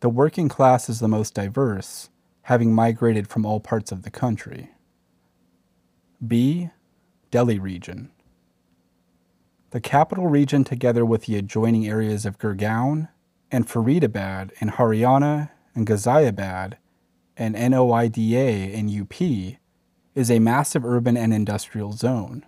The 0.00 0.08
working 0.08 0.48
class 0.48 0.88
is 0.88 1.00
the 1.00 1.08
most 1.08 1.34
diverse, 1.34 2.10
having 2.42 2.74
migrated 2.74 3.28
from 3.28 3.46
all 3.46 3.60
parts 3.60 3.92
of 3.92 4.02
the 4.02 4.10
country. 4.10 4.72
B. 6.26 6.70
Delhi 7.30 7.58
region. 7.58 8.10
The 9.70 9.80
capital 9.80 10.26
region, 10.26 10.64
together 10.64 11.04
with 11.04 11.26
the 11.26 11.36
adjoining 11.36 11.86
areas 11.86 12.26
of 12.26 12.38
Gurgaon, 12.38 13.08
and 13.50 13.68
Faridabad 13.68 14.50
in 14.60 14.70
Haryana 14.70 15.50
and 15.74 15.86
Ghaziabad 15.86 16.74
and 17.36 17.54
NOIDA 17.54 18.72
in 18.72 19.00
UP 19.00 19.58
is 20.14 20.30
a 20.30 20.38
massive 20.38 20.84
urban 20.84 21.16
and 21.16 21.34
industrial 21.34 21.92
zone. 21.92 22.46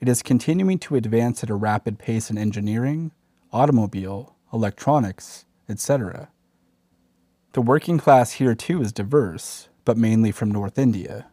It 0.00 0.08
is 0.08 0.22
continuing 0.22 0.78
to 0.80 0.96
advance 0.96 1.42
at 1.42 1.50
a 1.50 1.54
rapid 1.54 1.98
pace 1.98 2.30
in 2.30 2.36
engineering, 2.36 3.12
automobile, 3.52 4.36
electronics, 4.52 5.46
etc. 5.68 6.28
The 7.52 7.62
working 7.62 7.98
class 7.98 8.32
here 8.32 8.54
too 8.54 8.82
is 8.82 8.92
diverse, 8.92 9.68
but 9.84 9.96
mainly 9.96 10.32
from 10.32 10.50
North 10.50 10.78
India. 10.78 11.26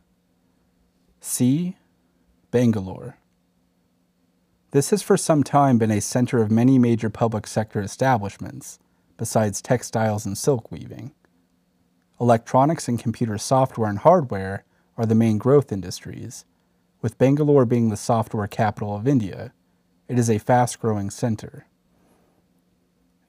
C. 1.19 1.75
Bangalore. 2.51 3.17
This 4.71 4.89
has 4.89 5.03
for 5.03 5.17
some 5.17 5.43
time 5.43 5.77
been 5.77 5.91
a 5.91 6.01
center 6.01 6.41
of 6.41 6.49
many 6.49 6.79
major 6.79 7.09
public 7.09 7.45
sector 7.45 7.81
establishments, 7.81 8.79
besides 9.17 9.61
textiles 9.61 10.25
and 10.25 10.37
silk 10.37 10.71
weaving. 10.71 11.13
Electronics 12.21 12.87
and 12.87 12.99
computer 12.99 13.37
software 13.37 13.89
and 13.89 13.99
hardware 13.99 14.65
are 14.97 15.05
the 15.05 15.15
main 15.15 15.37
growth 15.37 15.71
industries, 15.71 16.45
with 17.01 17.17
Bangalore 17.17 17.65
being 17.65 17.89
the 17.89 17.97
software 17.97 18.47
capital 18.47 18.95
of 18.95 19.07
India. 19.07 19.51
It 20.07 20.19
is 20.19 20.29
a 20.29 20.37
fast 20.37 20.79
growing 20.79 21.09
center. 21.09 21.65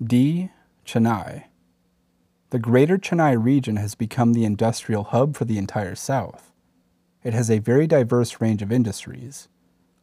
D. 0.03 0.51
Chennai. 0.85 1.45
The 2.51 2.59
greater 2.59 2.99
Chennai 2.99 3.43
region 3.43 3.77
has 3.77 3.95
become 3.95 4.33
the 4.33 4.45
industrial 4.45 5.05
hub 5.05 5.35
for 5.35 5.45
the 5.45 5.59
entire 5.59 5.95
South. 5.95 6.53
It 7.23 7.33
has 7.33 7.51
a 7.51 7.59
very 7.59 7.87
diverse 7.87 8.41
range 8.41 8.63
of 8.63 8.71
industries 8.71 9.49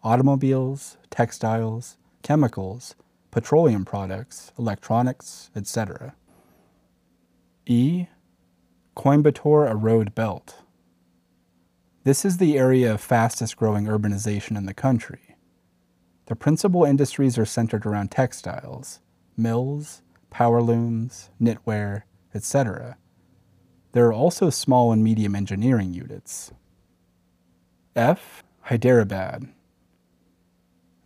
automobiles, 0.04 0.98
textiles, 1.12 1.98
chemicals, 2.24 2.96
petroleum 3.30 3.86
products, 3.86 4.52
electronics, 4.58 5.52
etc. 5.56 6.16
E. 7.68 8.08
Coimbatore 8.96 9.70
Erode 9.70 10.14
Belt. 10.14 10.58
This 12.04 12.26
is 12.26 12.38
the 12.38 12.58
area 12.58 12.94
of 12.94 13.00
fastest 13.00 13.56
growing 13.56 13.86
urbanization 13.86 14.58
in 14.58 14.66
the 14.66 14.74
country. 14.74 15.38
The 16.26 16.36
principal 16.36 16.84
industries 16.84 17.38
are 17.38 17.46
centered 17.46 17.86
around 17.86 18.12
textiles, 18.12 19.00
mills, 19.38 20.02
power 20.30 20.62
looms, 20.62 21.30
knitwear, 21.42 22.04
etc. 22.36 22.98
There 23.94 24.08
are 24.08 24.14
also 24.14 24.50
small 24.50 24.92
and 24.92 25.02
medium 25.02 25.36
engineering 25.36 25.94
units. 25.94 26.52
F. 27.96 28.44
Hyderabad. 28.64 29.48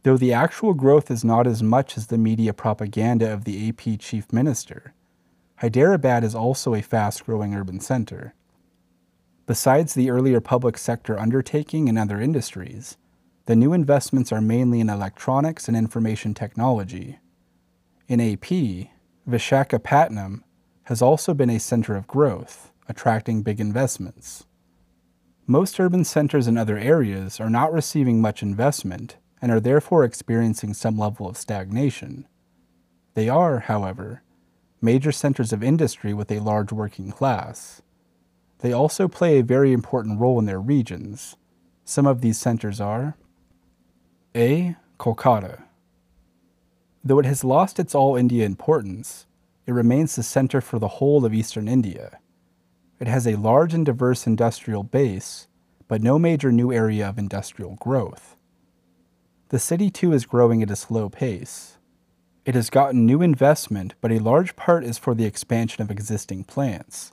Though 0.01 0.17
the 0.17 0.33
actual 0.33 0.73
growth 0.73 1.11
is 1.11 1.23
not 1.23 1.45
as 1.45 1.61
much 1.61 1.97
as 1.97 2.07
the 2.07 2.17
media 2.17 2.53
propaganda 2.53 3.31
of 3.31 3.43
the 3.43 3.69
AP 3.69 3.99
chief 3.99 4.33
minister, 4.33 4.95
Hyderabad 5.57 6.23
is 6.23 6.35
also 6.35 6.73
a 6.73 6.81
fast 6.81 7.25
growing 7.25 7.55
urban 7.55 7.79
center. 7.79 8.33
Besides 9.47 9.93
the 9.93 10.09
earlier 10.09 10.41
public 10.41 10.77
sector 10.77 11.17
undertaking 11.17 11.87
and 11.87 11.97
other 11.97 12.19
industries, 12.19 12.97
the 13.45 13.55
new 13.55 13.73
investments 13.73 14.31
are 14.31 14.41
mainly 14.41 14.79
in 14.79 14.89
electronics 14.89 15.67
and 15.67 15.77
information 15.77 16.33
technology. 16.33 17.19
In 18.07 18.19
AP, 18.19 18.89
Vishakhapatnam 19.29 20.41
has 20.83 21.01
also 21.01 21.33
been 21.33 21.49
a 21.49 21.59
center 21.59 21.95
of 21.95 22.07
growth, 22.07 22.71
attracting 22.89 23.41
big 23.41 23.59
investments. 23.59 24.45
Most 25.47 25.79
urban 25.79 26.03
centers 26.03 26.47
in 26.47 26.57
other 26.57 26.77
areas 26.77 27.39
are 27.39 27.49
not 27.49 27.71
receiving 27.71 28.19
much 28.19 28.41
investment 28.41 29.17
and 29.41 29.51
are 29.51 29.59
therefore 29.59 30.03
experiencing 30.03 30.73
some 30.73 30.97
level 30.97 31.27
of 31.27 31.37
stagnation. 31.37 32.27
They 33.13 33.29
are, 33.29 33.59
however, 33.59 34.23
major 34.85 35.11
centers 35.11 35.51
of 35.51 35.63
industry 35.63 36.13
with 36.13 36.31
a 36.31 36.39
large 36.39 36.71
working 36.71 37.11
class. 37.11 37.81
They 38.59 38.71
also 38.71 39.07
play 39.07 39.37
a 39.37 39.43
very 39.43 39.73
important 39.73 40.19
role 40.19 40.39
in 40.39 40.45
their 40.45 40.61
regions. 40.61 41.35
Some 41.83 42.07
of 42.07 42.21
these 42.21 42.37
centers 42.37 42.79
are 42.79 43.17
A. 44.33 44.75
Kolkata. 44.97 45.63
Though 47.03 47.19
it 47.19 47.25
has 47.25 47.43
lost 47.43 47.79
its 47.79 47.93
all 47.93 48.15
India 48.15 48.45
importance, 48.45 49.27
it 49.67 49.73
remains 49.73 50.15
the 50.15 50.23
center 50.23 50.61
for 50.61 50.79
the 50.79 50.87
whole 50.87 51.25
of 51.25 51.33
eastern 51.33 51.67
India. 51.67 52.19
It 52.99 53.07
has 53.07 53.27
a 53.27 53.35
large 53.35 53.73
and 53.73 53.85
diverse 53.85 54.25
industrial 54.25 54.83
base, 54.83 55.47
but 55.87 56.01
no 56.01 56.17
major 56.17 56.51
new 56.51 56.71
area 56.71 57.09
of 57.09 57.19
industrial 57.19 57.75
growth. 57.75 58.35
The 59.49 59.59
city 59.59 59.89
too 59.89 60.13
is 60.13 60.25
growing 60.25 60.63
at 60.63 60.71
a 60.71 60.75
slow 60.75 61.09
pace. 61.09 61.74
It 62.45 62.53
has 62.53 62.69
gotten 62.69 63.07
new 63.07 63.23
investment, 63.23 63.95
but 64.01 64.11
a 64.11 64.19
large 64.19 64.55
part 64.55 64.83
is 64.83 64.99
for 64.99 65.15
the 65.15 65.25
expansion 65.25 65.81
of 65.81 65.89
existing 65.89 66.43
plants. 66.43 67.11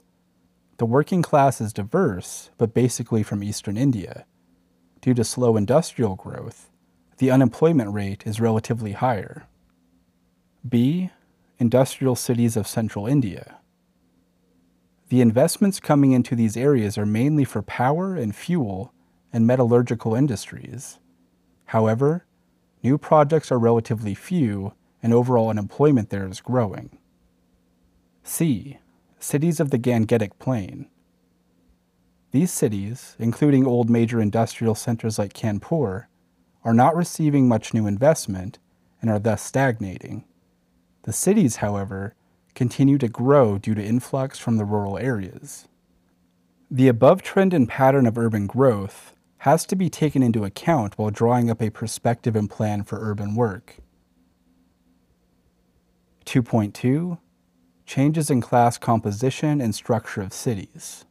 The 0.77 0.85
working 0.85 1.23
class 1.23 1.59
is 1.59 1.73
diverse, 1.73 2.51
but 2.59 2.75
basically 2.75 3.23
from 3.23 3.43
eastern 3.43 3.75
India. 3.75 4.25
Due 5.01 5.15
to 5.15 5.23
slow 5.23 5.57
industrial 5.57 6.15
growth, 6.15 6.69
the 7.17 7.31
unemployment 7.31 7.91
rate 7.91 8.27
is 8.27 8.39
relatively 8.39 8.91
higher. 8.91 9.47
B. 10.67 11.09
Industrial 11.57 12.15
cities 12.15 12.55
of 12.55 12.67
central 12.67 13.07
India. 13.07 13.57
The 15.09 15.21
investments 15.21 15.79
coming 15.79 16.11
into 16.11 16.35
these 16.35 16.55
areas 16.55 16.95
are 16.95 17.05
mainly 17.07 17.43
for 17.43 17.63
power 17.63 18.15
and 18.15 18.35
fuel 18.35 18.93
and 19.31 19.47
metallurgical 19.47 20.13
industries. 20.13 20.99
However, 21.65 22.25
new 22.83 22.99
projects 22.99 23.51
are 23.51 23.59
relatively 23.59 24.13
few 24.13 24.73
and 25.03 25.13
overall 25.13 25.49
unemployment 25.49 26.09
there 26.09 26.25
is 26.27 26.41
growing. 26.41 26.97
C. 28.23 28.79
Cities 29.19 29.59
of 29.59 29.69
the 29.69 29.77
Gangetic 29.77 30.31
Plain. 30.39 30.87
These 32.31 32.51
cities, 32.51 33.15
including 33.19 33.67
old 33.67 33.89
major 33.89 34.19
industrial 34.19 34.73
centers 34.73 35.19
like 35.19 35.33
Kanpur, 35.33 36.05
are 36.63 36.73
not 36.73 36.95
receiving 36.95 37.47
much 37.47 37.73
new 37.73 37.85
investment 37.85 38.57
and 39.01 39.11
are 39.11 39.19
thus 39.19 39.43
stagnating. 39.43 40.23
The 41.03 41.13
cities, 41.13 41.57
however, 41.57 42.15
continue 42.55 42.97
to 42.97 43.09
grow 43.09 43.57
due 43.57 43.75
to 43.75 43.83
influx 43.83 44.39
from 44.39 44.57
the 44.57 44.65
rural 44.65 44.97
areas. 44.97 45.67
The 46.71 46.87
above 46.87 47.21
trend 47.21 47.53
and 47.53 47.67
pattern 47.67 48.07
of 48.07 48.17
urban 48.17 48.47
growth 48.47 49.13
has 49.39 49.65
to 49.65 49.75
be 49.75 49.89
taken 49.89 50.23
into 50.23 50.45
account 50.45 50.97
while 50.97 51.11
drawing 51.11 51.49
up 51.49 51.61
a 51.61 51.69
perspective 51.69 52.35
and 52.35 52.49
plan 52.49 52.83
for 52.83 52.99
urban 53.01 53.35
work. 53.35 53.77
2.2 56.25 57.17
Changes 57.85 58.29
in 58.29 58.39
class 58.41 58.77
composition 58.77 59.59
and 59.59 59.75
structure 59.75 60.21
of 60.21 60.33
cities. 60.33 61.05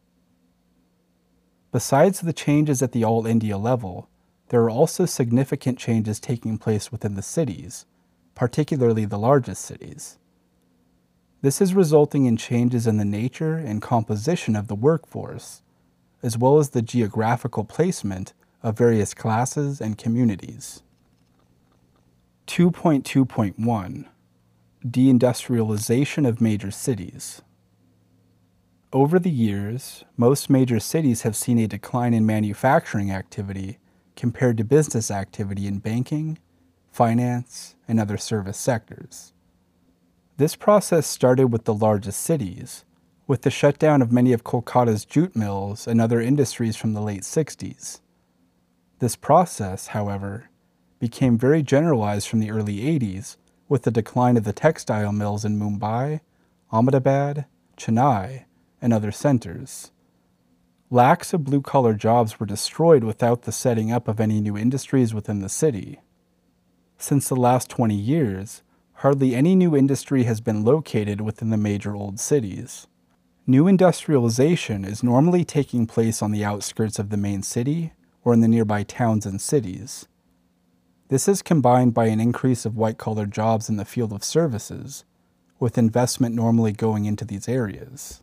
Besides 1.70 2.20
the 2.20 2.32
changes 2.32 2.82
at 2.82 2.92
the 2.92 3.04
all 3.04 3.26
India 3.26 3.58
level, 3.58 4.08
there 4.48 4.62
are 4.62 4.70
also 4.70 5.06
significant 5.06 5.78
changes 5.78 6.18
taking 6.18 6.58
place 6.58 6.90
within 6.90 7.14
the 7.14 7.22
cities, 7.22 7.86
particularly 8.34 9.04
the 9.04 9.18
largest 9.18 9.64
cities. 9.64 10.18
This 11.42 11.60
is 11.60 11.74
resulting 11.74 12.26
in 12.26 12.36
changes 12.36 12.86
in 12.86 12.98
the 12.98 13.04
nature 13.04 13.56
and 13.56 13.82
composition 13.82 14.54
of 14.54 14.68
the 14.68 14.74
workforce, 14.74 15.62
as 16.22 16.38
well 16.38 16.58
as 16.58 16.70
the 16.70 16.82
geographical 16.82 17.64
placement 17.64 18.32
of 18.62 18.78
various 18.78 19.12
classes 19.12 19.80
and 19.80 19.98
communities. 19.98 20.82
2.2.1 22.46 24.06
Deindustrialization 24.86 26.26
of 26.26 26.40
major 26.40 26.72
cities. 26.72 27.40
Over 28.92 29.20
the 29.20 29.30
years, 29.30 30.02
most 30.16 30.50
major 30.50 30.80
cities 30.80 31.22
have 31.22 31.36
seen 31.36 31.58
a 31.60 31.68
decline 31.68 32.12
in 32.12 32.26
manufacturing 32.26 33.12
activity 33.12 33.78
compared 34.16 34.56
to 34.56 34.64
business 34.64 35.08
activity 35.08 35.68
in 35.68 35.78
banking, 35.78 36.36
finance, 36.90 37.76
and 37.86 38.00
other 38.00 38.18
service 38.18 38.58
sectors. 38.58 39.32
This 40.36 40.56
process 40.56 41.06
started 41.06 41.52
with 41.52 41.64
the 41.64 41.74
largest 41.74 42.20
cities, 42.20 42.84
with 43.28 43.42
the 43.42 43.52
shutdown 43.52 44.02
of 44.02 44.10
many 44.10 44.32
of 44.32 44.42
Kolkata's 44.42 45.04
jute 45.04 45.36
mills 45.36 45.86
and 45.86 46.00
other 46.00 46.20
industries 46.20 46.74
from 46.74 46.92
the 46.92 47.02
late 47.02 47.22
60s. 47.22 48.00
This 48.98 49.14
process, 49.14 49.88
however, 49.88 50.50
became 50.98 51.38
very 51.38 51.62
generalized 51.62 52.26
from 52.26 52.40
the 52.40 52.50
early 52.50 52.78
80s 52.80 53.36
with 53.72 53.84
the 53.84 53.90
decline 53.90 54.36
of 54.36 54.44
the 54.44 54.52
textile 54.52 55.12
mills 55.12 55.46
in 55.46 55.58
Mumbai, 55.58 56.20
Ahmedabad, 56.70 57.46
Chennai, 57.78 58.44
and 58.82 58.92
other 58.92 59.10
centers. 59.10 59.92
Lakhs 60.90 61.32
of 61.32 61.44
blue 61.44 61.62
collar 61.62 61.94
jobs 61.94 62.38
were 62.38 62.44
destroyed 62.44 63.02
without 63.02 63.42
the 63.42 63.50
setting 63.50 63.90
up 63.90 64.08
of 64.08 64.20
any 64.20 64.42
new 64.42 64.58
industries 64.58 65.14
within 65.14 65.40
the 65.40 65.48
city. 65.48 66.00
Since 66.98 67.30
the 67.30 67.34
last 67.34 67.70
20 67.70 67.94
years, 67.94 68.62
hardly 68.96 69.34
any 69.34 69.54
new 69.54 69.74
industry 69.74 70.24
has 70.24 70.42
been 70.42 70.66
located 70.66 71.22
within 71.22 71.48
the 71.48 71.56
major 71.56 71.96
old 71.96 72.20
cities. 72.20 72.88
New 73.46 73.66
industrialization 73.66 74.84
is 74.84 75.02
normally 75.02 75.46
taking 75.46 75.86
place 75.86 76.20
on 76.20 76.30
the 76.30 76.44
outskirts 76.44 76.98
of 76.98 77.08
the 77.08 77.16
main 77.16 77.42
city 77.42 77.94
or 78.22 78.34
in 78.34 78.42
the 78.42 78.48
nearby 78.48 78.82
towns 78.82 79.24
and 79.24 79.40
cities. 79.40 80.08
This 81.12 81.28
is 81.28 81.42
combined 81.42 81.92
by 81.92 82.06
an 82.06 82.20
increase 82.20 82.64
of 82.64 82.78
white 82.78 82.96
collar 82.96 83.26
jobs 83.26 83.68
in 83.68 83.76
the 83.76 83.84
field 83.84 84.14
of 84.14 84.24
services, 84.24 85.04
with 85.60 85.76
investment 85.76 86.34
normally 86.34 86.72
going 86.72 87.04
into 87.04 87.26
these 87.26 87.50
areas. 87.50 88.22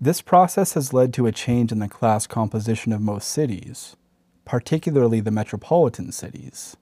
This 0.00 0.20
process 0.20 0.72
has 0.72 0.92
led 0.92 1.14
to 1.14 1.28
a 1.28 1.30
change 1.30 1.70
in 1.70 1.78
the 1.78 1.86
class 1.86 2.26
composition 2.26 2.92
of 2.92 3.00
most 3.00 3.28
cities, 3.28 3.94
particularly 4.44 5.20
the 5.20 5.30
metropolitan 5.30 6.10
cities. 6.10 6.76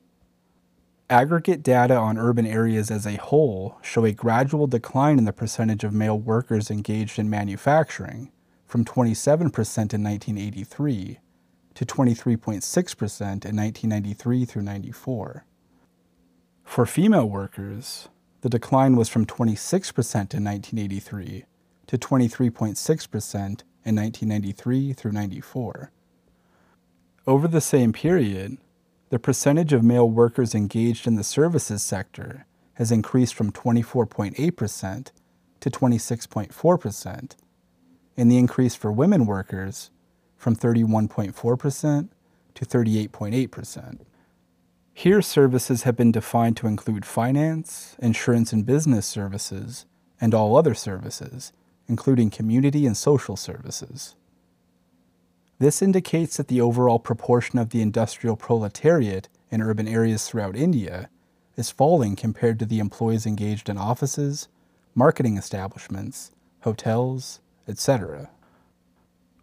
Aggregate 1.11 1.63
data 1.63 1.95
on 1.95 2.17
urban 2.17 2.47
areas 2.47 2.91
as 2.91 3.07
a 3.07 3.17
whole 3.17 3.77
show 3.83 4.07
a 4.07 4.13
gradual 4.13 4.67
decline 4.67 5.19
in 5.19 5.27
the 5.27 5.35
percentage 5.35 5.85
of 5.85 5.93
male 5.93 6.19
workers 6.19 6.71
engaged 6.71 7.19
in 7.19 7.29
manufacturing 7.29 8.33
from 8.65 8.87
27% 8.87 9.39
in 9.39 10.03
1983 10.03 11.19
to 11.79 11.87
23.6% 11.87 13.21
in 13.21 13.55
1993 13.55 14.45
through 14.45 14.63
94. 14.63 15.45
For 16.65 16.85
female 16.85 17.29
workers, 17.29 18.09
the 18.41 18.49
decline 18.49 18.97
was 18.97 19.09
from 19.09 19.25
26% 19.25 19.55
in 20.35 20.43
1983 20.43 21.45
to 21.87 21.97
23.6% 21.97 23.33
in 23.39 23.95
1993 23.95 24.93
through 24.93 25.13
94. 25.13 25.93
Over 27.29 27.47
the 27.47 27.61
same 27.61 27.93
period, 27.93 28.59
the 29.11 29.21
percentage 29.21 29.73
of 29.73 29.85
male 29.85 30.11
workers 30.11 30.57
engaged 30.57 31.07
in 31.07 31.15
the 31.15 31.23
services 31.23 31.85
sector 31.85 32.45
has 32.75 32.91
increased 32.91 33.35
from 33.35 33.53
24.8% 33.53 35.11
to 35.61 35.71
26.4%, 35.71 37.37
and 38.17 38.29
the 38.29 38.39
increase 38.39 38.75
for 38.75 38.91
women 38.91 39.27
workers 39.27 39.93
from 40.39 40.57
31.4% 40.57 42.09
to 42.55 42.65
38.8%. 42.65 43.99
Here, 44.95 45.23
services 45.23 45.83
have 45.83 45.97
been 45.97 46.11
defined 46.11 46.57
to 46.57 46.67
include 46.67 47.05
finance, 47.05 47.95
insurance 48.01 48.53
and 48.53 48.65
business 48.65 49.07
services, 49.07 49.85
and 50.21 50.35
all 50.35 50.57
other 50.57 50.75
services, 50.75 51.53
including 51.87 52.31
community 52.31 52.87
and 52.87 52.97
social 52.97 53.37
services. 53.37 54.17
This 55.59 55.83
indicates 55.83 56.37
that 56.37 56.49
the 56.49 56.61
overall 56.61 56.99
proportion 56.99 57.59
of 57.59 57.71
the 57.71 57.83
industrial 57.83 58.37
proletariat 58.37 59.29
in 59.51 59.63
urban 59.63 59.89
areas 59.89 60.27
throughout 60.27 60.57
India 60.57 61.11
is 61.57 61.71
falling 61.71 62.15
compared 62.15 62.59
to 62.61 62.67
the 62.67 62.79
employees 62.79 63.27
engaged 63.27 63.69
in 63.69 63.77
offices, 63.77 64.49
marketing 64.95 65.37
establishments, 65.37 66.31
hotels, 66.61 67.41
etc. 67.67 68.31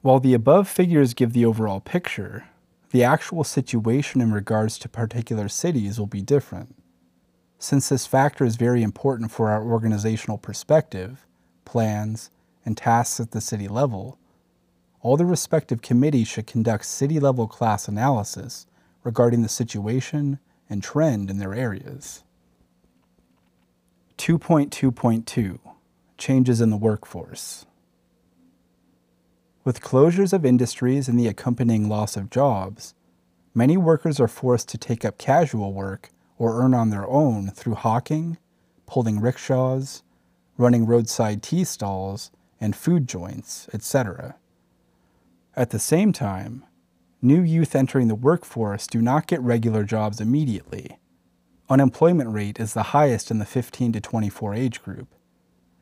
While 0.05 0.19
the 0.19 0.35
above 0.35 0.67
figures 0.67 1.15
give 1.15 1.33
the 1.33 1.45
overall 1.45 1.79
picture, 1.79 2.45
the 2.91 3.03
actual 3.03 3.43
situation 3.43 4.21
in 4.21 4.31
regards 4.31 4.77
to 4.77 4.87
particular 4.87 5.49
cities 5.49 5.97
will 5.97 6.05
be 6.05 6.21
different. 6.21 6.75
Since 7.57 7.89
this 7.89 8.05
factor 8.05 8.45
is 8.45 8.55
very 8.55 8.83
important 8.83 9.31
for 9.31 9.49
our 9.49 9.63
organizational 9.63 10.37
perspective, 10.37 11.25
plans, 11.65 12.29
and 12.63 12.77
tasks 12.77 13.19
at 13.19 13.31
the 13.31 13.41
city 13.41 13.67
level, 13.67 14.19
all 15.01 15.17
the 15.17 15.25
respective 15.25 15.81
committees 15.81 16.27
should 16.27 16.45
conduct 16.45 16.85
city 16.85 17.19
level 17.19 17.47
class 17.47 17.87
analysis 17.87 18.67
regarding 19.03 19.41
the 19.41 19.49
situation 19.49 20.37
and 20.69 20.83
trend 20.83 21.31
in 21.31 21.39
their 21.39 21.55
areas. 21.55 22.23
2.2.2 24.19 25.57
Changes 26.19 26.61
in 26.61 26.69
the 26.69 26.77
workforce. 26.77 27.65
With 29.65 29.81
closures 29.81 30.31
of 30.31 30.45
industries 30.45 31.09
and 31.09 31.19
the 31.19 31.27
accompanying 31.27 31.89
loss 31.89 32.15
of 32.15 32.29
jobs, 32.29 32.93
many 33.55 33.77
workers 33.77 34.19
are 34.19 34.27
forced 34.27 34.69
to 34.69 34.77
take 34.77 35.03
up 35.03 35.17
casual 35.17 35.73
work 35.73 36.11
or 36.37 36.61
earn 36.61 36.75
on 36.75 36.91
their 36.91 37.07
own 37.07 37.49
through 37.49 37.73
hawking, 37.73 38.37
pulling 38.85 39.19
rickshaws, 39.19 40.03
running 40.55 40.85
roadside 40.85 41.41
tea 41.41 41.63
stalls, 41.63 42.29
and 42.61 42.75
food 42.75 43.07
joints, 43.07 43.67
etc. 43.73 44.35
At 45.55 45.71
the 45.71 45.79
same 45.79 46.13
time, 46.13 46.63
new 47.19 47.41
youth 47.41 47.75
entering 47.75 48.07
the 48.07 48.13
workforce 48.13 48.85
do 48.85 49.01
not 49.01 49.25
get 49.25 49.41
regular 49.41 49.83
jobs 49.83 50.21
immediately. 50.21 50.99
unemployment 51.67 52.31
rate 52.31 52.59
is 52.59 52.75
the 52.75 52.93
highest 52.93 53.31
in 53.31 53.39
the 53.39 53.45
15 53.45 53.93
to 53.93 53.99
24 53.99 54.53
age 54.53 54.83
group, 54.83 55.07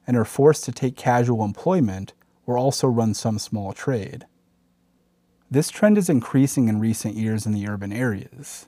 and 0.08 0.16
are 0.16 0.24
forced 0.24 0.64
to 0.64 0.72
take 0.72 0.96
casual 0.96 1.44
employment 1.44 2.14
or 2.46 2.58
also 2.58 2.88
run 2.88 3.14
some 3.14 3.40
small 3.40 3.74
trade. 3.74 4.26
This 5.50 5.70
trend 5.70 5.98
is 5.98 6.10
increasing 6.10 6.68
in 6.68 6.80
recent 6.80 7.16
years 7.16 7.46
in 7.46 7.52
the 7.52 7.68
urban 7.68 7.94
areas. 7.94 8.68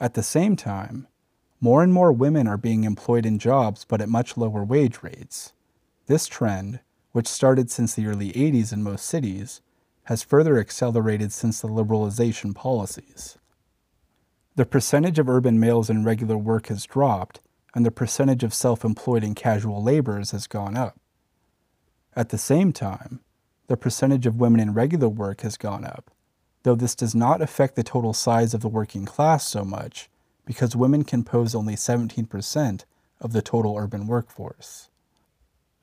At 0.00 0.14
the 0.14 0.22
same 0.22 0.56
time, 0.56 1.06
more 1.60 1.82
and 1.82 1.92
more 1.92 2.12
women 2.12 2.46
are 2.46 2.56
being 2.56 2.84
employed 2.84 3.26
in 3.26 3.38
jobs 3.38 3.84
but 3.84 4.00
at 4.00 4.08
much 4.08 4.36
lower 4.36 4.64
wage 4.64 5.02
rates. 5.02 5.52
This 6.06 6.26
trend, 6.26 6.80
which 7.12 7.26
started 7.26 7.70
since 7.70 7.94
the 7.94 8.06
early 8.06 8.32
80s 8.32 8.72
in 8.72 8.82
most 8.82 9.06
cities, 9.06 9.60
has 10.04 10.22
further 10.22 10.58
accelerated 10.58 11.32
since 11.32 11.60
the 11.60 11.68
liberalization 11.68 12.54
policies. 12.54 13.38
The 14.56 14.66
percentage 14.66 15.18
of 15.18 15.28
urban 15.28 15.60
males 15.60 15.90
in 15.90 16.02
regular 16.02 16.36
work 16.36 16.66
has 16.66 16.86
dropped, 16.86 17.40
and 17.74 17.84
the 17.84 17.90
percentage 17.90 18.42
of 18.42 18.54
self 18.54 18.84
employed 18.84 19.22
and 19.22 19.36
casual 19.36 19.82
laborers 19.82 20.30
has 20.30 20.46
gone 20.46 20.76
up. 20.76 20.98
At 22.18 22.30
the 22.30 22.36
same 22.36 22.72
time, 22.72 23.20
the 23.68 23.76
percentage 23.76 24.26
of 24.26 24.40
women 24.40 24.58
in 24.58 24.74
regular 24.74 25.08
work 25.08 25.42
has 25.42 25.56
gone 25.56 25.84
up, 25.84 26.10
though 26.64 26.74
this 26.74 26.96
does 26.96 27.14
not 27.14 27.40
affect 27.40 27.76
the 27.76 27.84
total 27.84 28.12
size 28.12 28.54
of 28.54 28.60
the 28.60 28.66
working 28.68 29.04
class 29.04 29.46
so 29.46 29.64
much 29.64 30.10
because 30.44 30.74
women 30.74 31.04
compose 31.04 31.54
only 31.54 31.76
17% 31.76 32.84
of 33.20 33.32
the 33.32 33.40
total 33.40 33.76
urban 33.76 34.08
workforce. 34.08 34.90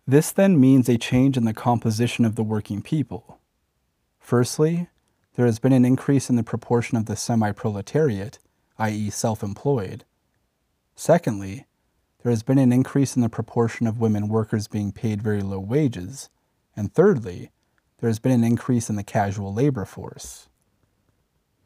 This 0.06 0.34
then 0.34 0.60
means 0.60 0.89
a 0.89 0.98
change 0.98 1.38
in 1.38 1.45
the 1.45 1.54
composition 1.54 2.26
of 2.26 2.36
the 2.36 2.43
working 2.43 2.82
people. 2.82 3.39
Firstly, 4.19 4.89
there 5.36 5.45
has 5.45 5.60
been 5.60 5.71
an 5.71 5.86
increase 5.86 6.30
in 6.30 6.36
the 6.36 6.43
proportion 6.43 6.98
of 6.98 7.06
the 7.06 7.15
semi 7.15 7.54
proletariat, 7.54 8.39
i.e., 8.78 9.10
self 9.10 9.41
employed. 9.41 10.04
Secondly, 10.95 11.65
there 12.26 12.32
has 12.32 12.42
been 12.42 12.58
an 12.58 12.74
increase 12.74 13.16
in 13.16 13.22
the 13.22 13.30
proportion 13.30 13.86
of 13.86 14.00
women 14.00 14.28
workers 14.28 14.68
being 14.68 14.92
paid 14.92 15.22
very 15.22 15.42
low 15.42 15.60
wages. 15.60 16.28
And 16.76 16.92
thirdly, 16.92 17.52
there 18.00 18.10
has 18.10 18.18
been 18.18 18.32
an 18.32 18.44
increase 18.44 18.90
in 18.90 18.96
the 18.96 19.04
casual 19.04 19.54
labor 19.54 19.86
force. 19.86 20.50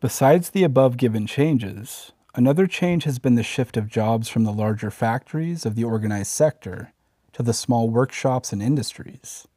Besides 0.01 0.49
the 0.49 0.65
above 0.65 0.97
given 0.97 1.25
changes, 1.27 2.11
another 2.35 2.67
change 2.67 3.05
has 3.05 3.19
been 3.19 3.35
the 3.35 3.41
shift 3.41 3.77
of 3.77 3.87
jobs 3.87 4.27
from 4.27 4.43
the 4.43 4.51
larger 4.51 4.91
factories 4.91 5.65
of 5.65 5.75
the 5.75 5.85
organized 5.85 6.33
sector 6.33 6.91
to 7.31 7.41
the 7.41 7.53
small 7.53 7.89
workshops 7.89 8.51
and 8.51 8.61
industries. 8.61 9.47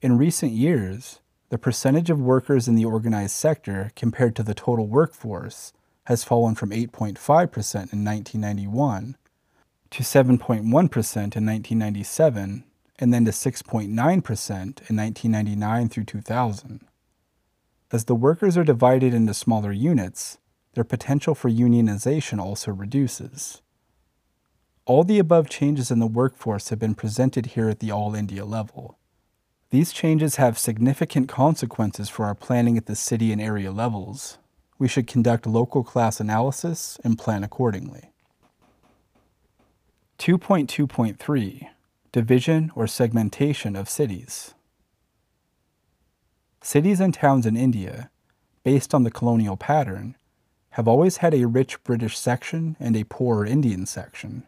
In 0.00 0.18
recent 0.18 0.50
years, 0.50 1.20
the 1.50 1.58
percentage 1.58 2.10
of 2.10 2.20
workers 2.20 2.66
in 2.66 2.74
the 2.74 2.84
organized 2.84 3.36
sector 3.36 3.92
compared 3.94 4.34
to 4.34 4.42
the 4.42 4.52
total 4.52 4.88
workforce 4.88 5.72
has 6.06 6.24
fallen 6.24 6.56
from 6.56 6.70
8.5% 6.70 7.18
in 7.92 8.04
1991 8.04 9.16
to 9.92 10.02
7.1% 10.02 10.60
in 10.62 11.46
1997 11.46 12.64
and 12.98 13.12
then 13.12 13.24
to 13.26 13.30
6.9% 13.30 13.88
in 13.88 14.96
1999 14.96 15.88
through 15.88 16.04
2000. 16.04 16.80
As 17.90 18.06
the 18.06 18.14
workers 18.14 18.56
are 18.56 18.64
divided 18.64 19.12
into 19.12 19.34
smaller 19.34 19.70
units, 19.70 20.38
their 20.72 20.84
potential 20.84 21.34
for 21.34 21.50
unionization 21.50 22.38
also 22.38 22.72
reduces. 22.72 23.60
All 24.86 25.04
the 25.04 25.18
above 25.18 25.50
changes 25.50 25.90
in 25.90 25.98
the 25.98 26.06
workforce 26.06 26.70
have 26.70 26.78
been 26.78 26.94
presented 26.94 27.46
here 27.46 27.68
at 27.68 27.80
the 27.80 27.90
All 27.90 28.14
India 28.14 28.46
level. 28.46 28.98
These 29.68 29.92
changes 29.92 30.36
have 30.36 30.58
significant 30.58 31.28
consequences 31.28 32.08
for 32.08 32.24
our 32.24 32.34
planning 32.34 32.78
at 32.78 32.86
the 32.86 32.96
city 32.96 33.30
and 33.30 33.42
area 33.42 33.72
levels. 33.72 34.38
We 34.78 34.88
should 34.88 35.06
conduct 35.06 35.46
local 35.46 35.84
class 35.84 36.18
analysis 36.18 36.98
and 37.04 37.18
plan 37.18 37.44
accordingly. 37.44 38.11
2.2.3 40.22 41.68
division 42.12 42.70
or 42.76 42.86
segmentation 42.86 43.74
of 43.74 43.88
cities. 43.88 44.54
Cities 46.60 47.00
and 47.00 47.12
towns 47.12 47.44
in 47.44 47.56
India, 47.56 48.08
based 48.62 48.94
on 48.94 49.02
the 49.02 49.10
colonial 49.10 49.56
pattern, 49.56 50.16
have 50.70 50.86
always 50.86 51.16
had 51.16 51.34
a 51.34 51.48
rich 51.48 51.82
British 51.82 52.16
section 52.16 52.76
and 52.78 52.94
a 52.94 53.02
poorer 53.02 53.44
Indian 53.44 53.84
section. 53.84 54.46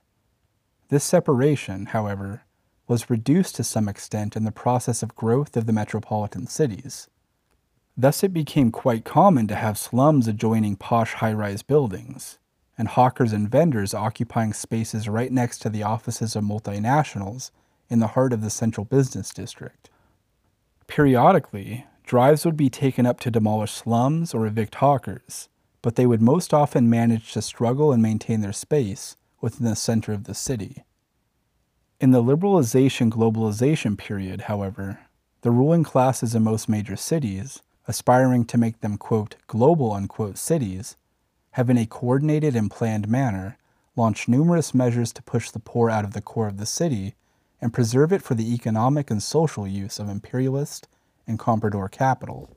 This 0.90 1.02
separation, 1.02 1.87
however, 1.87 2.44
was 2.87 3.10
reduced 3.10 3.56
to 3.56 3.64
some 3.64 3.88
extent 3.88 4.37
in 4.37 4.44
the 4.44 4.52
process 4.52 5.02
of 5.02 5.16
growth 5.16 5.56
of 5.56 5.66
the 5.66 5.72
metropolitan 5.72 6.46
cities. 6.46 7.08
Thus, 7.96 8.22
it 8.22 8.32
became 8.32 8.70
quite 8.70 9.04
common 9.04 9.48
to 9.48 9.56
have 9.56 9.76
slums 9.76 10.28
adjoining 10.28 10.76
posh 10.76 11.14
high 11.14 11.32
rise 11.32 11.62
buildings, 11.62 12.38
and 12.76 12.88
hawkers 12.88 13.32
and 13.32 13.48
vendors 13.48 13.94
occupying 13.94 14.52
spaces 14.52 15.08
right 15.08 15.30
next 15.30 15.58
to 15.60 15.68
the 15.68 15.82
offices 15.82 16.34
of 16.34 16.44
multinationals 16.44 17.50
in 17.88 18.00
the 18.00 18.08
heart 18.08 18.32
of 18.32 18.42
the 18.42 18.50
central 18.50 18.84
business 18.84 19.30
district. 19.30 19.90
Periodically, 20.87 21.87
drives 22.04 22.44
would 22.44 22.56
be 22.56 22.68
taken 22.68 23.06
up 23.06 23.20
to 23.20 23.30
demolish 23.30 23.72
slums 23.72 24.34
or 24.34 24.46
evict 24.46 24.76
hawkers, 24.76 25.48
but 25.82 25.96
they 25.96 26.06
would 26.06 26.22
most 26.22 26.52
often 26.52 26.90
manage 26.90 27.32
to 27.32 27.42
struggle 27.42 27.92
and 27.92 28.02
maintain 28.02 28.40
their 28.40 28.52
space 28.52 29.16
within 29.40 29.66
the 29.66 29.76
center 29.76 30.12
of 30.12 30.24
the 30.24 30.34
city. 30.34 30.84
In 32.00 32.10
the 32.10 32.22
liberalization 32.22 33.10
globalization 33.10 33.96
period, 33.96 34.42
however, 34.42 35.00
the 35.42 35.50
ruling 35.50 35.84
classes 35.84 36.34
in 36.34 36.42
most 36.42 36.68
major 36.68 36.96
cities, 36.96 37.62
aspiring 37.87 38.44
to 38.46 38.58
make 38.58 38.80
them 38.80 38.96
quote 38.96 39.37
global 39.46 39.92
unquote 39.92 40.38
cities, 40.38 40.96
have 41.55 41.71
in 41.71 41.79
a 41.79 41.87
coordinated 41.87 42.57
and 42.57 42.69
planned 42.69 43.09
manner 43.09 43.57
launched 43.95 44.29
numerous 44.29 44.75
measures 44.75 45.12
to 45.12 45.23
push 45.23 45.51
the 45.51 45.61
poor 45.61 45.88
out 45.88 46.05
of 46.05 46.12
the 46.12 46.21
core 46.21 46.49
of 46.49 46.57
the 46.57 46.67
city 46.67 47.14
and 47.61 47.73
preserve 47.73 48.12
it 48.12 48.23
for 48.23 48.35
the 48.35 48.53
economic 48.53 49.09
and 49.09 49.23
social 49.23 49.64
use 49.64 50.01
of 50.01 50.09
imperialist 50.09 50.88
and 51.29 51.38
comprador 51.38 51.88
capital. 51.88 52.57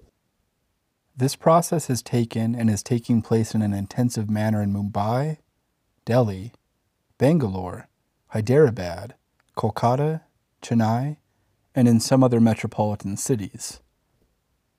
This 1.16 1.36
process 1.36 1.86
has 1.88 2.02
taken 2.02 2.56
and 2.56 2.72
is 2.72 2.82
taking 2.82 3.22
place 3.22 3.54
in 3.54 3.62
an 3.62 3.72
intensive 3.72 4.32
manner 4.32 4.64
in 4.64 4.74
Mumbai, 4.74 5.38
Delhi, 6.04 6.54
Bangalore, 7.20 7.88
Hyderabad, 8.30 9.14
Kolkata, 9.56 10.22
Chennai, 10.64 11.18
and 11.76 11.88
in 11.88 12.00
some 12.00 12.24
other 12.24 12.40
metropolitan 12.40 13.16
cities. 13.16 13.80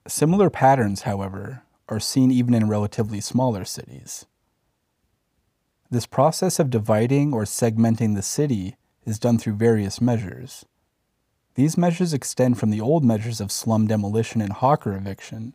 Similar 0.08 0.50
patterns, 0.50 1.02
however, 1.02 1.62
are 1.88 2.00
seen 2.00 2.30
even 2.30 2.54
in 2.54 2.68
relatively 2.68 3.20
smaller 3.20 3.64
cities. 3.64 4.26
This 5.90 6.06
process 6.06 6.58
of 6.58 6.70
dividing 6.70 7.32
or 7.32 7.44
segmenting 7.44 8.14
the 8.14 8.22
city 8.22 8.76
is 9.06 9.18
done 9.18 9.38
through 9.38 9.54
various 9.54 10.00
measures. 10.00 10.66
These 11.54 11.78
measures 11.78 12.12
extend 12.12 12.58
from 12.58 12.70
the 12.70 12.80
old 12.80 13.04
measures 13.04 13.40
of 13.40 13.50
slum 13.50 13.86
demolition 13.86 14.40
and 14.40 14.52
hawker 14.52 14.94
eviction 14.94 15.54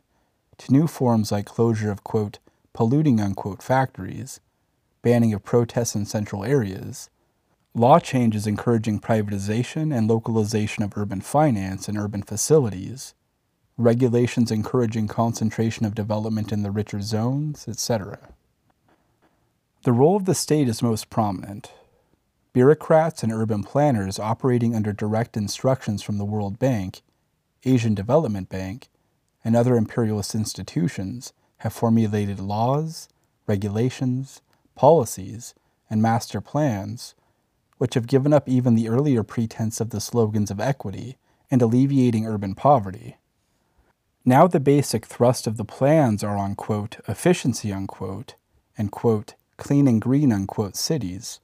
to 0.57 0.73
new 0.73 0.87
forms 0.87 1.31
like 1.31 1.45
closure 1.45 1.91
of, 1.91 2.03
quote, 2.03 2.39
polluting, 2.73 3.21
unquote, 3.21 3.61
factories, 3.61 4.39
banning 5.01 5.33
of 5.33 5.43
protests 5.43 5.95
in 5.95 6.05
central 6.05 6.43
areas, 6.43 7.09
law 7.75 7.99
changes 7.99 8.47
encouraging 8.47 8.99
privatization 8.99 9.95
and 9.95 10.07
localization 10.07 10.83
of 10.83 10.97
urban 10.97 11.21
finance 11.21 11.87
and 11.87 11.97
urban 11.97 12.23
facilities, 12.23 13.13
regulations 13.77 14.51
encouraging 14.51 15.07
concentration 15.07 15.86
of 15.86 15.95
development 15.95 16.51
in 16.51 16.62
the 16.62 16.71
richer 16.71 17.01
zones, 17.01 17.67
etc. 17.67 18.19
The 19.83 19.91
role 19.91 20.15
of 20.15 20.25
the 20.25 20.36
state 20.36 20.67
is 20.67 20.81
most 20.83 21.09
prominent. 21.09 21.71
Bureaucrats 22.53 23.23
and 23.23 23.33
urban 23.33 23.63
planners 23.63 24.19
operating 24.19 24.75
under 24.75 24.93
direct 24.93 25.36
instructions 25.36 26.03
from 26.03 26.19
the 26.19 26.25
World 26.25 26.59
Bank, 26.59 27.01
Asian 27.65 27.95
Development 27.95 28.47
Bank, 28.47 28.89
and 29.43 29.55
other 29.55 29.75
imperialist 29.75 30.36
institutions 30.36 31.33
have 31.57 31.73
formulated 31.73 32.39
laws, 32.39 33.09
regulations, 33.47 34.41
policies, 34.75 35.55
and 35.89 36.01
master 36.01 36.41
plans, 36.41 37.15
which 37.77 37.95
have 37.95 38.07
given 38.07 38.31
up 38.31 38.47
even 38.47 38.75
the 38.75 38.88
earlier 38.88 39.23
pretense 39.23 39.81
of 39.81 39.89
the 39.89 39.99
slogans 39.99 40.51
of 40.51 40.59
equity 40.59 41.17
and 41.49 41.62
alleviating 41.62 42.25
urban 42.25 42.55
poverty. 42.55 43.17
Now 44.25 44.47
the 44.47 44.62
basic 44.62 45.05
thrust 45.05 45.47
of 45.47 45.57
the 45.57 45.65
plans 45.65 46.23
are 46.23 46.38
on, 46.38 46.55
quote, 46.55 46.97
efficiency, 47.09 47.73
unquote, 47.73 48.36
and, 48.77 48.89
quote, 48.89 49.33
clean 49.57 49.86
and 49.86 50.01
green, 50.01 50.31
unquote, 50.31 50.77
cities, 50.77 51.41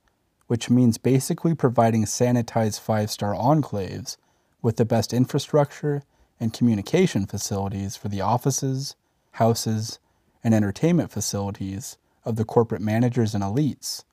which 0.47 0.69
means 0.69 0.97
basically 0.97 1.53
providing 1.53 2.05
sanitized 2.05 2.79
five 2.79 3.11
star 3.11 3.33
enclaves 3.33 4.15
with 4.61 4.77
the 4.77 4.85
best 4.85 5.11
infrastructure 5.11 6.03
and 6.39 6.53
communication 6.53 7.25
facilities 7.25 7.97
for 7.97 8.07
the 8.07 8.21
offices, 8.21 8.95
houses, 9.31 9.99
and 10.41 10.53
entertainment 10.53 11.11
facilities 11.11 11.97
of 12.23 12.37
the 12.37 12.45
corporate 12.45 12.81
managers 12.81 13.35
and 13.35 13.43
elites, 13.43 14.05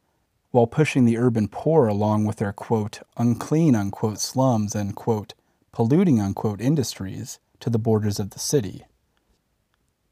while 0.50 0.66
pushing 0.66 1.04
the 1.04 1.18
urban 1.18 1.46
poor 1.46 1.86
along 1.86 2.24
with 2.24 2.38
their 2.38 2.52
quote, 2.52 2.98
unclean 3.16 3.76
unquote 3.76 4.18
slums 4.18 4.74
and 4.74 4.96
quote, 4.96 5.34
polluting 5.70 6.20
unquote 6.20 6.60
industries 6.60 7.38
to 7.60 7.70
the 7.70 7.78
borders 7.78 8.18
of 8.18 8.30
the 8.30 8.38
city. 8.38 8.84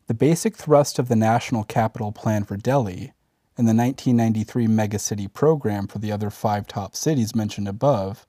The 0.06 0.14
basic 0.14 0.56
thrust 0.56 0.98
of 0.98 1.08
the 1.08 1.16
National 1.16 1.64
Capital 1.64 2.12
Plan 2.12 2.44
for 2.44 2.56
Delhi 2.56 3.12
and 3.56 3.68
the 3.68 3.74
1993 3.74 4.66
megacity 4.66 5.32
program 5.32 5.86
for 5.86 5.98
the 5.98 6.12
other 6.12 6.30
five 6.30 6.66
top 6.66 6.94
cities 6.96 7.34
mentioned 7.34 7.68
above 7.68 8.26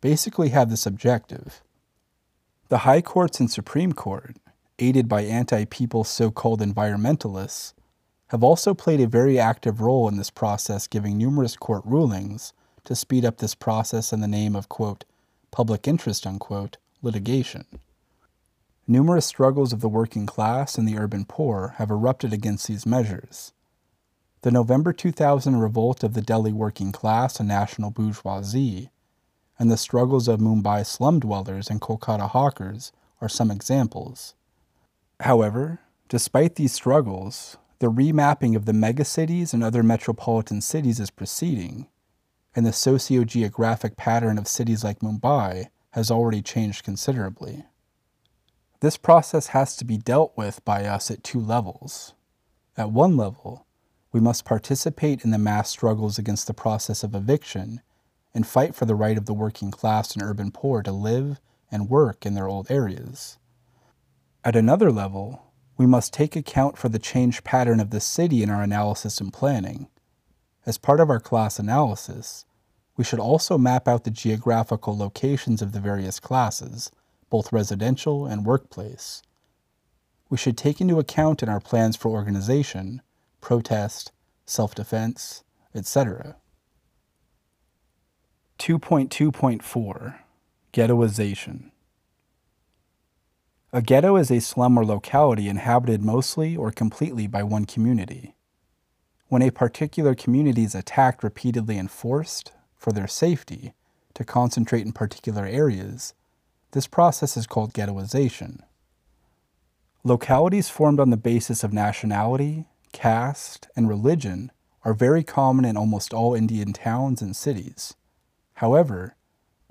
basically 0.00 0.48
have 0.50 0.70
this 0.70 0.86
objective. 0.86 1.62
The 2.68 2.78
high 2.78 3.02
courts 3.02 3.40
and 3.40 3.50
Supreme 3.50 3.92
Court, 3.92 4.36
aided 4.78 5.08
by 5.08 5.22
anti 5.22 5.64
people 5.66 6.02
so 6.02 6.30
called 6.30 6.60
environmentalists, 6.60 7.74
have 8.28 8.42
also 8.42 8.74
played 8.74 9.00
a 9.00 9.06
very 9.06 9.38
active 9.38 9.80
role 9.80 10.08
in 10.08 10.16
this 10.16 10.30
process, 10.30 10.86
giving 10.86 11.16
numerous 11.16 11.56
court 11.56 11.82
rulings 11.84 12.52
to 12.84 12.96
speed 12.96 13.24
up 13.24 13.38
this 13.38 13.54
process 13.54 14.12
in 14.12 14.20
the 14.20 14.28
name 14.28 14.56
of, 14.56 14.68
quote, 14.68 15.04
public 15.50 15.86
interest, 15.86 16.26
unquote, 16.26 16.76
litigation. 17.00 17.64
Numerous 18.86 19.24
struggles 19.24 19.72
of 19.72 19.80
the 19.80 19.88
working 19.88 20.26
class 20.26 20.76
and 20.76 20.86
the 20.86 20.98
urban 20.98 21.24
poor 21.24 21.74
have 21.78 21.90
erupted 21.90 22.32
against 22.32 22.68
these 22.68 22.84
measures. 22.84 23.52
The 24.42 24.50
November 24.50 24.92
2000 24.92 25.56
revolt 25.56 26.04
of 26.04 26.12
the 26.12 26.20
Delhi 26.20 26.52
working 26.52 26.92
class 26.92 27.40
and 27.40 27.48
national 27.48 27.90
bourgeoisie 27.90 28.90
and 29.58 29.70
the 29.70 29.78
struggles 29.78 30.28
of 30.28 30.40
Mumbai 30.40 30.84
slum 30.84 31.20
dwellers 31.20 31.70
and 31.70 31.80
Kolkata 31.80 32.28
hawkers 32.28 32.92
are 33.22 33.28
some 33.28 33.50
examples. 33.50 34.34
However, 35.20 35.80
despite 36.08 36.56
these 36.56 36.72
struggles, 36.72 37.56
the 37.78 37.90
remapping 37.90 38.54
of 38.56 38.66
the 38.66 38.72
megacities 38.72 39.54
and 39.54 39.62
other 39.62 39.82
metropolitan 39.82 40.60
cities 40.60 41.00
is 41.00 41.10
proceeding, 41.10 41.88
and 42.54 42.66
the 42.66 42.72
socio 42.72 43.24
geographic 43.24 43.96
pattern 43.96 44.36
of 44.36 44.48
cities 44.48 44.84
like 44.84 45.00
Mumbai 45.00 45.68
has 45.92 46.10
already 46.10 46.42
changed 46.42 46.84
considerably. 46.84 47.64
This 48.84 48.98
process 48.98 49.46
has 49.46 49.76
to 49.76 49.84
be 49.86 49.96
dealt 49.96 50.36
with 50.36 50.62
by 50.62 50.84
us 50.84 51.10
at 51.10 51.24
two 51.24 51.40
levels. 51.40 52.12
At 52.76 52.90
one 52.90 53.16
level, 53.16 53.66
we 54.12 54.20
must 54.20 54.44
participate 54.44 55.24
in 55.24 55.30
the 55.30 55.38
mass 55.38 55.70
struggles 55.70 56.18
against 56.18 56.46
the 56.46 56.52
process 56.52 57.02
of 57.02 57.14
eviction 57.14 57.80
and 58.34 58.46
fight 58.46 58.74
for 58.74 58.84
the 58.84 58.94
right 58.94 59.16
of 59.16 59.24
the 59.24 59.32
working 59.32 59.70
class 59.70 60.12
and 60.12 60.22
urban 60.22 60.50
poor 60.50 60.82
to 60.82 60.92
live 60.92 61.40
and 61.72 61.88
work 61.88 62.26
in 62.26 62.34
their 62.34 62.46
old 62.46 62.70
areas. 62.70 63.38
At 64.44 64.54
another 64.54 64.92
level, 64.92 65.54
we 65.78 65.86
must 65.86 66.12
take 66.12 66.36
account 66.36 66.76
for 66.76 66.90
the 66.90 66.98
changed 66.98 67.42
pattern 67.42 67.80
of 67.80 67.88
the 67.88 68.00
city 68.00 68.42
in 68.42 68.50
our 68.50 68.62
analysis 68.62 69.18
and 69.18 69.32
planning. 69.32 69.88
As 70.66 70.76
part 70.76 71.00
of 71.00 71.08
our 71.08 71.20
class 71.20 71.58
analysis, 71.58 72.44
we 72.98 73.04
should 73.04 73.18
also 73.18 73.56
map 73.56 73.88
out 73.88 74.04
the 74.04 74.10
geographical 74.10 74.94
locations 74.94 75.62
of 75.62 75.72
the 75.72 75.80
various 75.80 76.20
classes, 76.20 76.90
both 77.30 77.52
residential 77.52 78.26
and 78.26 78.46
workplace. 78.46 79.22
We 80.28 80.36
should 80.36 80.56
take 80.56 80.80
into 80.80 80.98
account 80.98 81.42
in 81.42 81.48
our 81.48 81.60
plans 81.60 81.96
for 81.96 82.10
organization, 82.10 83.02
protest, 83.40 84.12
self 84.46 84.74
defense, 84.74 85.44
etc. 85.74 86.36
2.2.4 88.58 90.18
Ghettoization 90.72 91.70
A 93.72 93.82
ghetto 93.82 94.16
is 94.16 94.30
a 94.30 94.40
slum 94.40 94.78
or 94.78 94.84
locality 94.84 95.48
inhabited 95.48 96.02
mostly 96.02 96.56
or 96.56 96.70
completely 96.70 97.26
by 97.26 97.42
one 97.42 97.64
community. 97.64 98.34
When 99.28 99.42
a 99.42 99.50
particular 99.50 100.14
community 100.14 100.64
is 100.64 100.74
attacked 100.74 101.22
repeatedly 101.22 101.76
and 101.76 101.90
forced, 101.90 102.52
for 102.76 102.92
their 102.92 103.08
safety, 103.08 103.72
to 104.14 104.24
concentrate 104.24 104.84
in 104.84 104.92
particular 104.92 105.46
areas, 105.46 106.12
this 106.74 106.88
process 106.88 107.36
is 107.36 107.46
called 107.46 107.72
ghettoization. 107.72 108.60
Localities 110.02 110.68
formed 110.68 110.98
on 110.98 111.10
the 111.10 111.16
basis 111.16 111.62
of 111.62 111.72
nationality, 111.72 112.66
caste, 112.92 113.68
and 113.76 113.88
religion 113.88 114.50
are 114.84 114.92
very 114.92 115.22
common 115.22 115.64
in 115.64 115.76
almost 115.76 116.12
all 116.12 116.34
Indian 116.34 116.72
towns 116.72 117.22
and 117.22 117.34
cities. 117.34 117.94
However, 118.54 119.14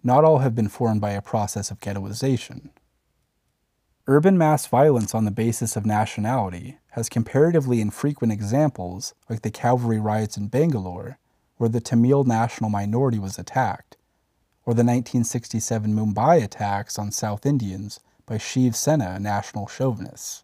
not 0.01 0.23
all 0.23 0.39
have 0.39 0.55
been 0.55 0.69
formed 0.69 1.01
by 1.01 1.11
a 1.11 1.21
process 1.21 1.71
of 1.71 1.81
ghettoization. 1.81 2.69
Urban 4.07 4.37
mass 4.37 4.65
violence 4.65 5.13
on 5.13 5.25
the 5.25 5.31
basis 5.31 5.75
of 5.75 5.85
nationality 5.85 6.77
has 6.91 7.09
comparatively 7.09 7.81
infrequent 7.81 8.31
examples 8.31 9.13
like 9.29 9.41
the 9.41 9.51
Cauvery 9.51 9.99
riots 9.99 10.37
in 10.37 10.47
Bangalore, 10.47 11.17
where 11.57 11.69
the 11.69 11.81
Tamil 11.81 12.23
national 12.23 12.69
minority 12.69 13.19
was 13.19 13.37
attacked, 13.37 13.97
or 14.65 14.73
the 14.73 14.83
1967 14.83 15.93
Mumbai 15.93 16.43
attacks 16.43 16.97
on 16.97 17.11
South 17.11 17.45
Indians 17.45 17.99
by 18.25 18.37
Shiv 18.37 18.75
Sena 18.75 19.19
national 19.19 19.67
chauvinists. 19.67 20.43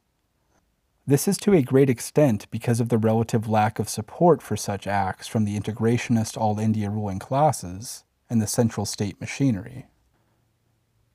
This 1.07 1.27
is 1.27 1.37
to 1.39 1.53
a 1.53 1.63
great 1.63 1.89
extent 1.89 2.45
because 2.51 2.79
of 2.79 2.89
the 2.89 2.97
relative 2.97 3.49
lack 3.49 3.79
of 3.79 3.89
support 3.89 4.41
for 4.41 4.55
such 4.55 4.85
acts 4.85 5.27
from 5.27 5.45
the 5.45 5.59
integrationist 5.59 6.37
all 6.37 6.59
India 6.59 6.89
ruling 6.89 7.17
classes 7.17 8.03
and 8.29 8.41
the 8.41 8.47
central 8.47 8.85
state 8.85 9.19
machinery. 9.19 9.87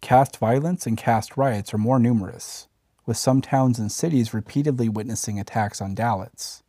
Caste 0.01 0.39
violence 0.39 0.87
and 0.87 0.97
caste 0.97 1.37
riots 1.37 1.73
are 1.73 1.79
more 1.79 1.99
numerous, 1.99 2.67
with 3.07 3.17
some 3.17 3.41
towns 3.41 3.79
and 3.79 3.93
cities 3.93 4.35
repeatedly 4.35 4.89
witnessing 4.89 5.39
attacks 5.39 5.81
on 5.81 5.95
Dalits. 5.95 6.63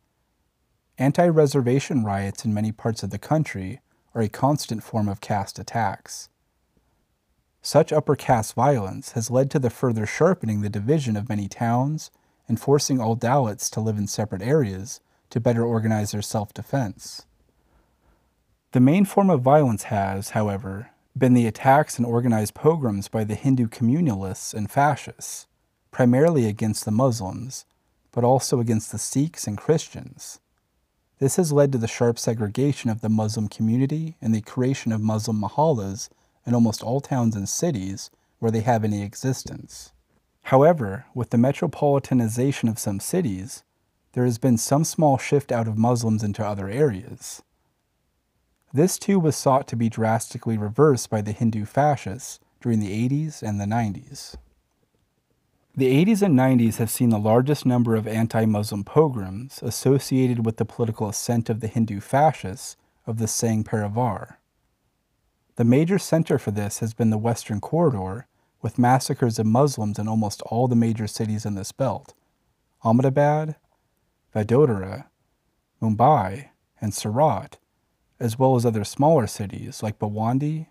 Anti 0.96 1.26
reservation 1.26 2.04
riots 2.04 2.44
in 2.44 2.54
many 2.54 2.72
parts 2.72 3.02
of 3.02 3.10
the 3.10 3.18
country 3.18 3.80
are 4.16 4.22
a 4.22 4.28
constant 4.30 4.82
form 4.82 5.08
of 5.08 5.20
caste 5.20 5.58
attacks. 5.58 6.30
Such 7.60 7.92
upper 7.92 8.16
caste 8.16 8.54
violence 8.54 9.12
has 9.12 9.30
led 9.30 9.50
to 9.50 9.58
the 9.58 9.68
further 9.68 10.06
sharpening 10.06 10.62
the 10.62 10.70
division 10.70 11.16
of 11.16 11.28
many 11.28 11.48
towns 11.48 12.10
and 12.48 12.58
forcing 12.58 12.98
all 12.98 13.16
Dalits 13.16 13.68
to 13.70 13.80
live 13.80 13.98
in 13.98 14.06
separate 14.06 14.40
areas 14.40 15.00
to 15.30 15.38
better 15.38 15.64
organize 15.64 16.12
their 16.12 16.22
self 16.22 16.54
defense. 16.54 17.26
The 18.72 18.80
main 18.80 19.04
form 19.04 19.28
of 19.28 19.42
violence 19.42 19.84
has, 19.84 20.30
however, 20.30 20.90
been 21.16 21.34
the 21.34 21.46
attacks 21.46 21.98
and 21.98 22.06
organized 22.06 22.54
pogroms 22.54 23.08
by 23.08 23.24
the 23.24 23.34
Hindu 23.34 23.68
communalists 23.68 24.54
and 24.54 24.70
fascists, 24.70 25.46
primarily 25.90 26.46
against 26.46 26.84
the 26.84 26.90
Muslims, 26.90 27.66
but 28.12 28.24
also 28.24 28.60
against 28.60 28.92
the 28.92 28.98
Sikhs 28.98 29.46
and 29.46 29.58
Christians. 29.58 30.40
This 31.18 31.36
has 31.36 31.52
led 31.52 31.72
to 31.72 31.78
the 31.78 31.88
sharp 31.88 32.18
segregation 32.18 32.90
of 32.90 33.00
the 33.00 33.08
Muslim 33.08 33.48
community 33.48 34.16
and 34.20 34.34
the 34.34 34.42
creation 34.42 34.92
of 34.92 35.00
Muslim 35.00 35.40
mahallas 35.40 36.10
in 36.44 36.54
almost 36.54 36.82
all 36.82 37.00
towns 37.00 37.34
and 37.34 37.48
cities 37.48 38.10
where 38.38 38.50
they 38.50 38.60
have 38.60 38.84
any 38.84 39.02
existence. 39.02 39.92
However, 40.42 41.06
with 41.14 41.30
the 41.30 41.38
metropolitanization 41.38 42.68
of 42.68 42.78
some 42.78 43.00
cities, 43.00 43.64
there 44.12 44.24
has 44.24 44.38
been 44.38 44.58
some 44.58 44.84
small 44.84 45.16
shift 45.16 45.50
out 45.50 45.66
of 45.66 45.78
Muslims 45.78 46.22
into 46.22 46.46
other 46.46 46.68
areas. 46.68 47.42
This 48.72 48.98
too 48.98 49.18
was 49.18 49.36
sought 49.36 49.66
to 49.68 49.76
be 49.76 49.88
drastically 49.88 50.58
reversed 50.58 51.08
by 51.08 51.22
the 51.22 51.32
Hindu 51.32 51.64
fascists 51.64 52.40
during 52.60 52.78
the 52.78 53.08
80s 53.08 53.42
and 53.42 53.58
the 53.58 53.64
90s. 53.64 54.36
The 55.78 56.06
80s 56.06 56.22
and 56.22 56.38
90s 56.38 56.76
have 56.76 56.88
seen 56.88 57.10
the 57.10 57.18
largest 57.18 57.66
number 57.66 57.96
of 57.96 58.08
anti 58.08 58.46
Muslim 58.46 58.82
pogroms 58.82 59.62
associated 59.62 60.46
with 60.46 60.56
the 60.56 60.64
political 60.64 61.06
ascent 61.06 61.50
of 61.50 61.60
the 61.60 61.66
Hindu 61.66 62.00
fascists 62.00 62.78
of 63.06 63.18
the 63.18 63.26
Sangh 63.26 63.62
Parivar. 63.62 64.36
The 65.56 65.64
major 65.64 65.98
center 65.98 66.38
for 66.38 66.50
this 66.50 66.78
has 66.78 66.94
been 66.94 67.10
the 67.10 67.18
Western 67.18 67.60
Corridor, 67.60 68.26
with 68.62 68.78
massacres 68.78 69.38
of 69.38 69.44
Muslims 69.44 69.98
in 69.98 70.08
almost 70.08 70.40
all 70.46 70.66
the 70.66 70.74
major 70.74 71.06
cities 71.06 71.44
in 71.44 71.56
this 71.56 71.72
belt 71.72 72.14
Ahmedabad, 72.82 73.56
Vadodara, 74.34 75.08
Mumbai, 75.82 76.48
and 76.80 76.94
Surat, 76.94 77.58
as 78.18 78.38
well 78.38 78.56
as 78.56 78.64
other 78.64 78.82
smaller 78.82 79.26
cities 79.26 79.82
like 79.82 79.98
Bhiwandi, 79.98 80.68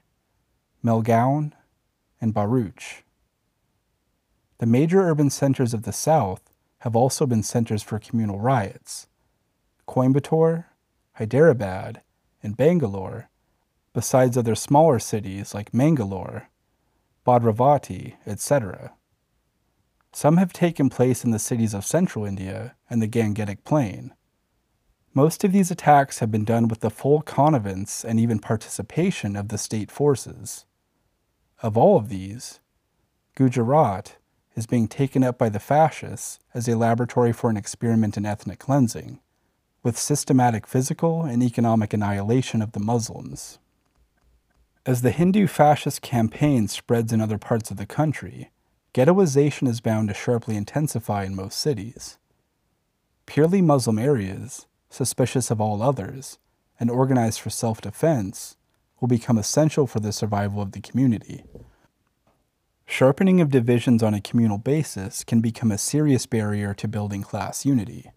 Malegaon, 0.84 1.52
and 2.20 2.34
Bharuch. 2.34 3.04
The 4.58 4.66
major 4.66 5.02
urban 5.02 5.30
centers 5.30 5.74
of 5.74 5.84
the 5.84 5.92
South 5.92 6.42
have 6.80 6.96
also 6.96 7.26
been 7.26 7.44
centers 7.44 7.84
for 7.84 8.00
communal 8.00 8.40
riots. 8.40 9.08
Coimbatore, 9.88 10.66
Hyderabad, 11.14 12.02
and 12.42 12.58
Bangalore, 12.58 13.30
besides 13.94 14.38
other 14.38 14.56
smaller 14.56 15.00
cities 15.00 15.54
like 15.54 15.74
Mangalore, 15.74 16.50
Bhadravati, 17.26 18.16
etc. 18.26 18.94
Some 20.12 20.38
have 20.38 20.54
taken 20.54 20.90
place 20.90 21.24
in 21.24 21.32
the 21.32 21.40
cities 21.40 21.74
of 21.74 21.86
central 21.86 22.26
India 22.26 22.76
and 22.90 23.02
the 23.02 23.08
Gangetic 23.08 23.64
Plain, 23.64 24.14
most 25.18 25.46
of 25.46 25.54
these 25.54 25.72
attacks 25.72 26.20
have 26.20 26.30
been 26.30 26.44
done 26.44 26.68
with 26.68 26.82
the 26.82 26.90
full 26.90 27.22
connivance 27.22 28.04
and 28.04 28.20
even 28.20 28.38
participation 28.38 29.38
of 29.38 29.48
the 29.48 29.58
state 29.58 29.90
forces. 29.90 30.66
Of 31.62 31.78
all 31.78 31.96
of 31.96 32.10
these, 32.10 32.60
Gujarat 33.36 34.18
is 34.56 34.66
being 34.66 34.88
taken 34.88 35.24
up 35.24 35.38
by 35.38 35.50
the 35.50 35.60
fascists 35.60 36.40
as 36.54 36.68
a 36.68 36.78
laboratory 36.78 37.34
for 37.34 37.50
an 37.50 37.58
experiment 37.58 38.18
in 38.18 38.26
ethnic 38.26 38.60
cleansing, 38.60 39.20
with 39.84 39.98
systematic 39.98 40.66
physical 40.66 41.24
and 41.24 41.44
economic 41.44 41.94
annihilation 41.94 42.62
of 42.62 42.72
the 42.72 42.80
Muslims. 42.80 43.60
As 44.86 45.02
the 45.02 45.12
Hindu 45.12 45.48
fascist 45.48 46.02
campaign 46.02 46.68
spreads 46.68 47.12
in 47.12 47.20
other 47.20 47.38
parts 47.38 47.72
of 47.72 47.78
the 47.78 47.86
country, 47.86 48.52
ghettoization 48.94 49.68
is 49.68 49.82
bound 49.82 50.08
to 50.08 50.14
sharply 50.14 50.56
intensify 50.56 51.26
in 51.26 51.36
most 51.36 51.60
cities. 51.60 52.18
Purely 53.26 53.62
Muslim 53.62 53.98
areas, 53.98 54.68
suspicious 54.90 55.52
of 55.52 55.60
all 55.60 55.82
others, 55.82 56.38
and 56.80 56.90
organized 56.90 57.40
for 57.40 57.50
self 57.50 57.82
defense 57.82 58.56
will 59.00 59.08
become 59.08 59.38
essential 59.38 59.88
for 59.88 60.00
the 60.00 60.14
survival 60.14 60.62
of 60.62 60.72
the 60.72 60.82
community. 60.82 61.44
Sharpening 62.86 63.42
of 63.42 63.50
divisions 63.50 64.04
on 64.04 64.14
a 64.14 64.22
communal 64.22 64.58
basis 64.58 65.24
can 65.24 65.42
become 65.42 65.72
a 65.72 65.78
serious 65.78 66.26
barrier 66.26 66.74
to 66.76 66.88
building 66.88 67.24
class 67.24 67.66
unity. 67.66 68.12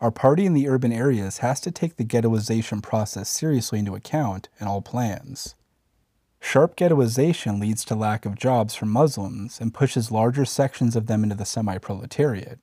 Our 0.00 0.10
party 0.10 0.46
in 0.46 0.54
the 0.54 0.68
urban 0.68 0.92
areas 0.92 1.38
has 1.38 1.60
to 1.62 1.70
take 1.70 1.96
the 1.96 2.04
ghettoization 2.04 2.82
process 2.82 3.28
seriously 3.28 3.78
into 3.78 3.94
account 3.94 4.48
in 4.60 4.66
all 4.66 4.82
plans. 4.82 5.54
Sharp 6.40 6.74
ghettoization 6.74 7.60
leads 7.60 7.84
to 7.84 7.94
lack 7.94 8.24
of 8.24 8.38
jobs 8.38 8.74
for 8.74 8.86
Muslims 8.86 9.60
and 9.60 9.74
pushes 9.74 10.10
larger 10.10 10.46
sections 10.46 10.96
of 10.96 11.06
them 11.06 11.22
into 11.22 11.34
the 11.34 11.44
semi 11.44 11.76
proletariat. 11.76 12.60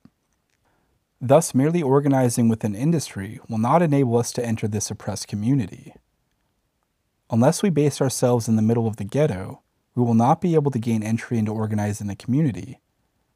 Thus, 1.20 1.54
merely 1.54 1.82
organizing 1.82 2.48
within 2.48 2.74
industry 2.74 3.40
will 3.48 3.58
not 3.58 3.82
enable 3.82 4.16
us 4.16 4.32
to 4.32 4.44
enter 4.44 4.66
this 4.66 4.90
oppressed 4.90 5.28
community. 5.28 5.94
Unless 7.30 7.62
we 7.62 7.70
base 7.70 8.00
ourselves 8.00 8.48
in 8.48 8.56
the 8.56 8.62
middle 8.62 8.86
of 8.86 8.96
the 8.96 9.04
ghetto, 9.04 9.62
we 9.94 10.02
will 10.02 10.14
not 10.14 10.40
be 10.40 10.54
able 10.54 10.70
to 10.70 10.78
gain 10.78 11.02
entry 11.02 11.38
into 11.38 11.52
organizing 11.52 12.06
the 12.06 12.16
community. 12.16 12.80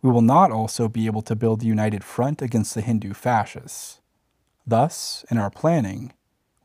We 0.01 0.11
will 0.11 0.23
not 0.23 0.51
also 0.51 0.88
be 0.88 1.07
able 1.07 1.23
to 1.23 1.37
build 1.37 1.62
a 1.62 1.67
united 1.67 2.05
front 2.05 2.43
against 2.43 2.75
the 2.75 2.81
Hindu 2.81 3.15
fascists. 3.15 4.01
Thus, 4.67 5.25
in 5.31 5.38
our 5.38 5.51
planning, 5.51 6.12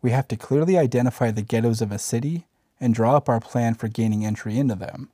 we 0.02 0.12
have 0.12 0.28
to 0.28 0.38
clearly 0.38 0.78
identify 0.78 1.32
the 1.32 1.42
ghettos 1.42 1.82
of 1.82 1.92
a 1.92 2.00
city 2.00 2.46
and 2.80 2.94
draw 2.94 3.16
up 3.16 3.28
our 3.28 3.40
plan 3.40 3.74
for 3.74 3.88
gaining 3.88 4.24
entry 4.24 4.58
into 4.58 4.76
them. 4.76 5.10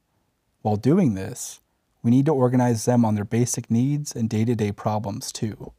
While 0.62 0.75
doing 0.75 1.13
this, 1.13 1.62
we 2.01 2.12
need 2.12 2.25
to 2.25 2.33
organize 2.33 2.83
them 2.83 3.05
on 3.05 3.15
their 3.15 3.25
basic 3.25 3.71
needs 3.71 4.13
and 4.13 4.29
day 4.29 4.43
to 4.45 4.55
day 4.55 4.71
problems 4.73 5.31
too. 5.31 5.71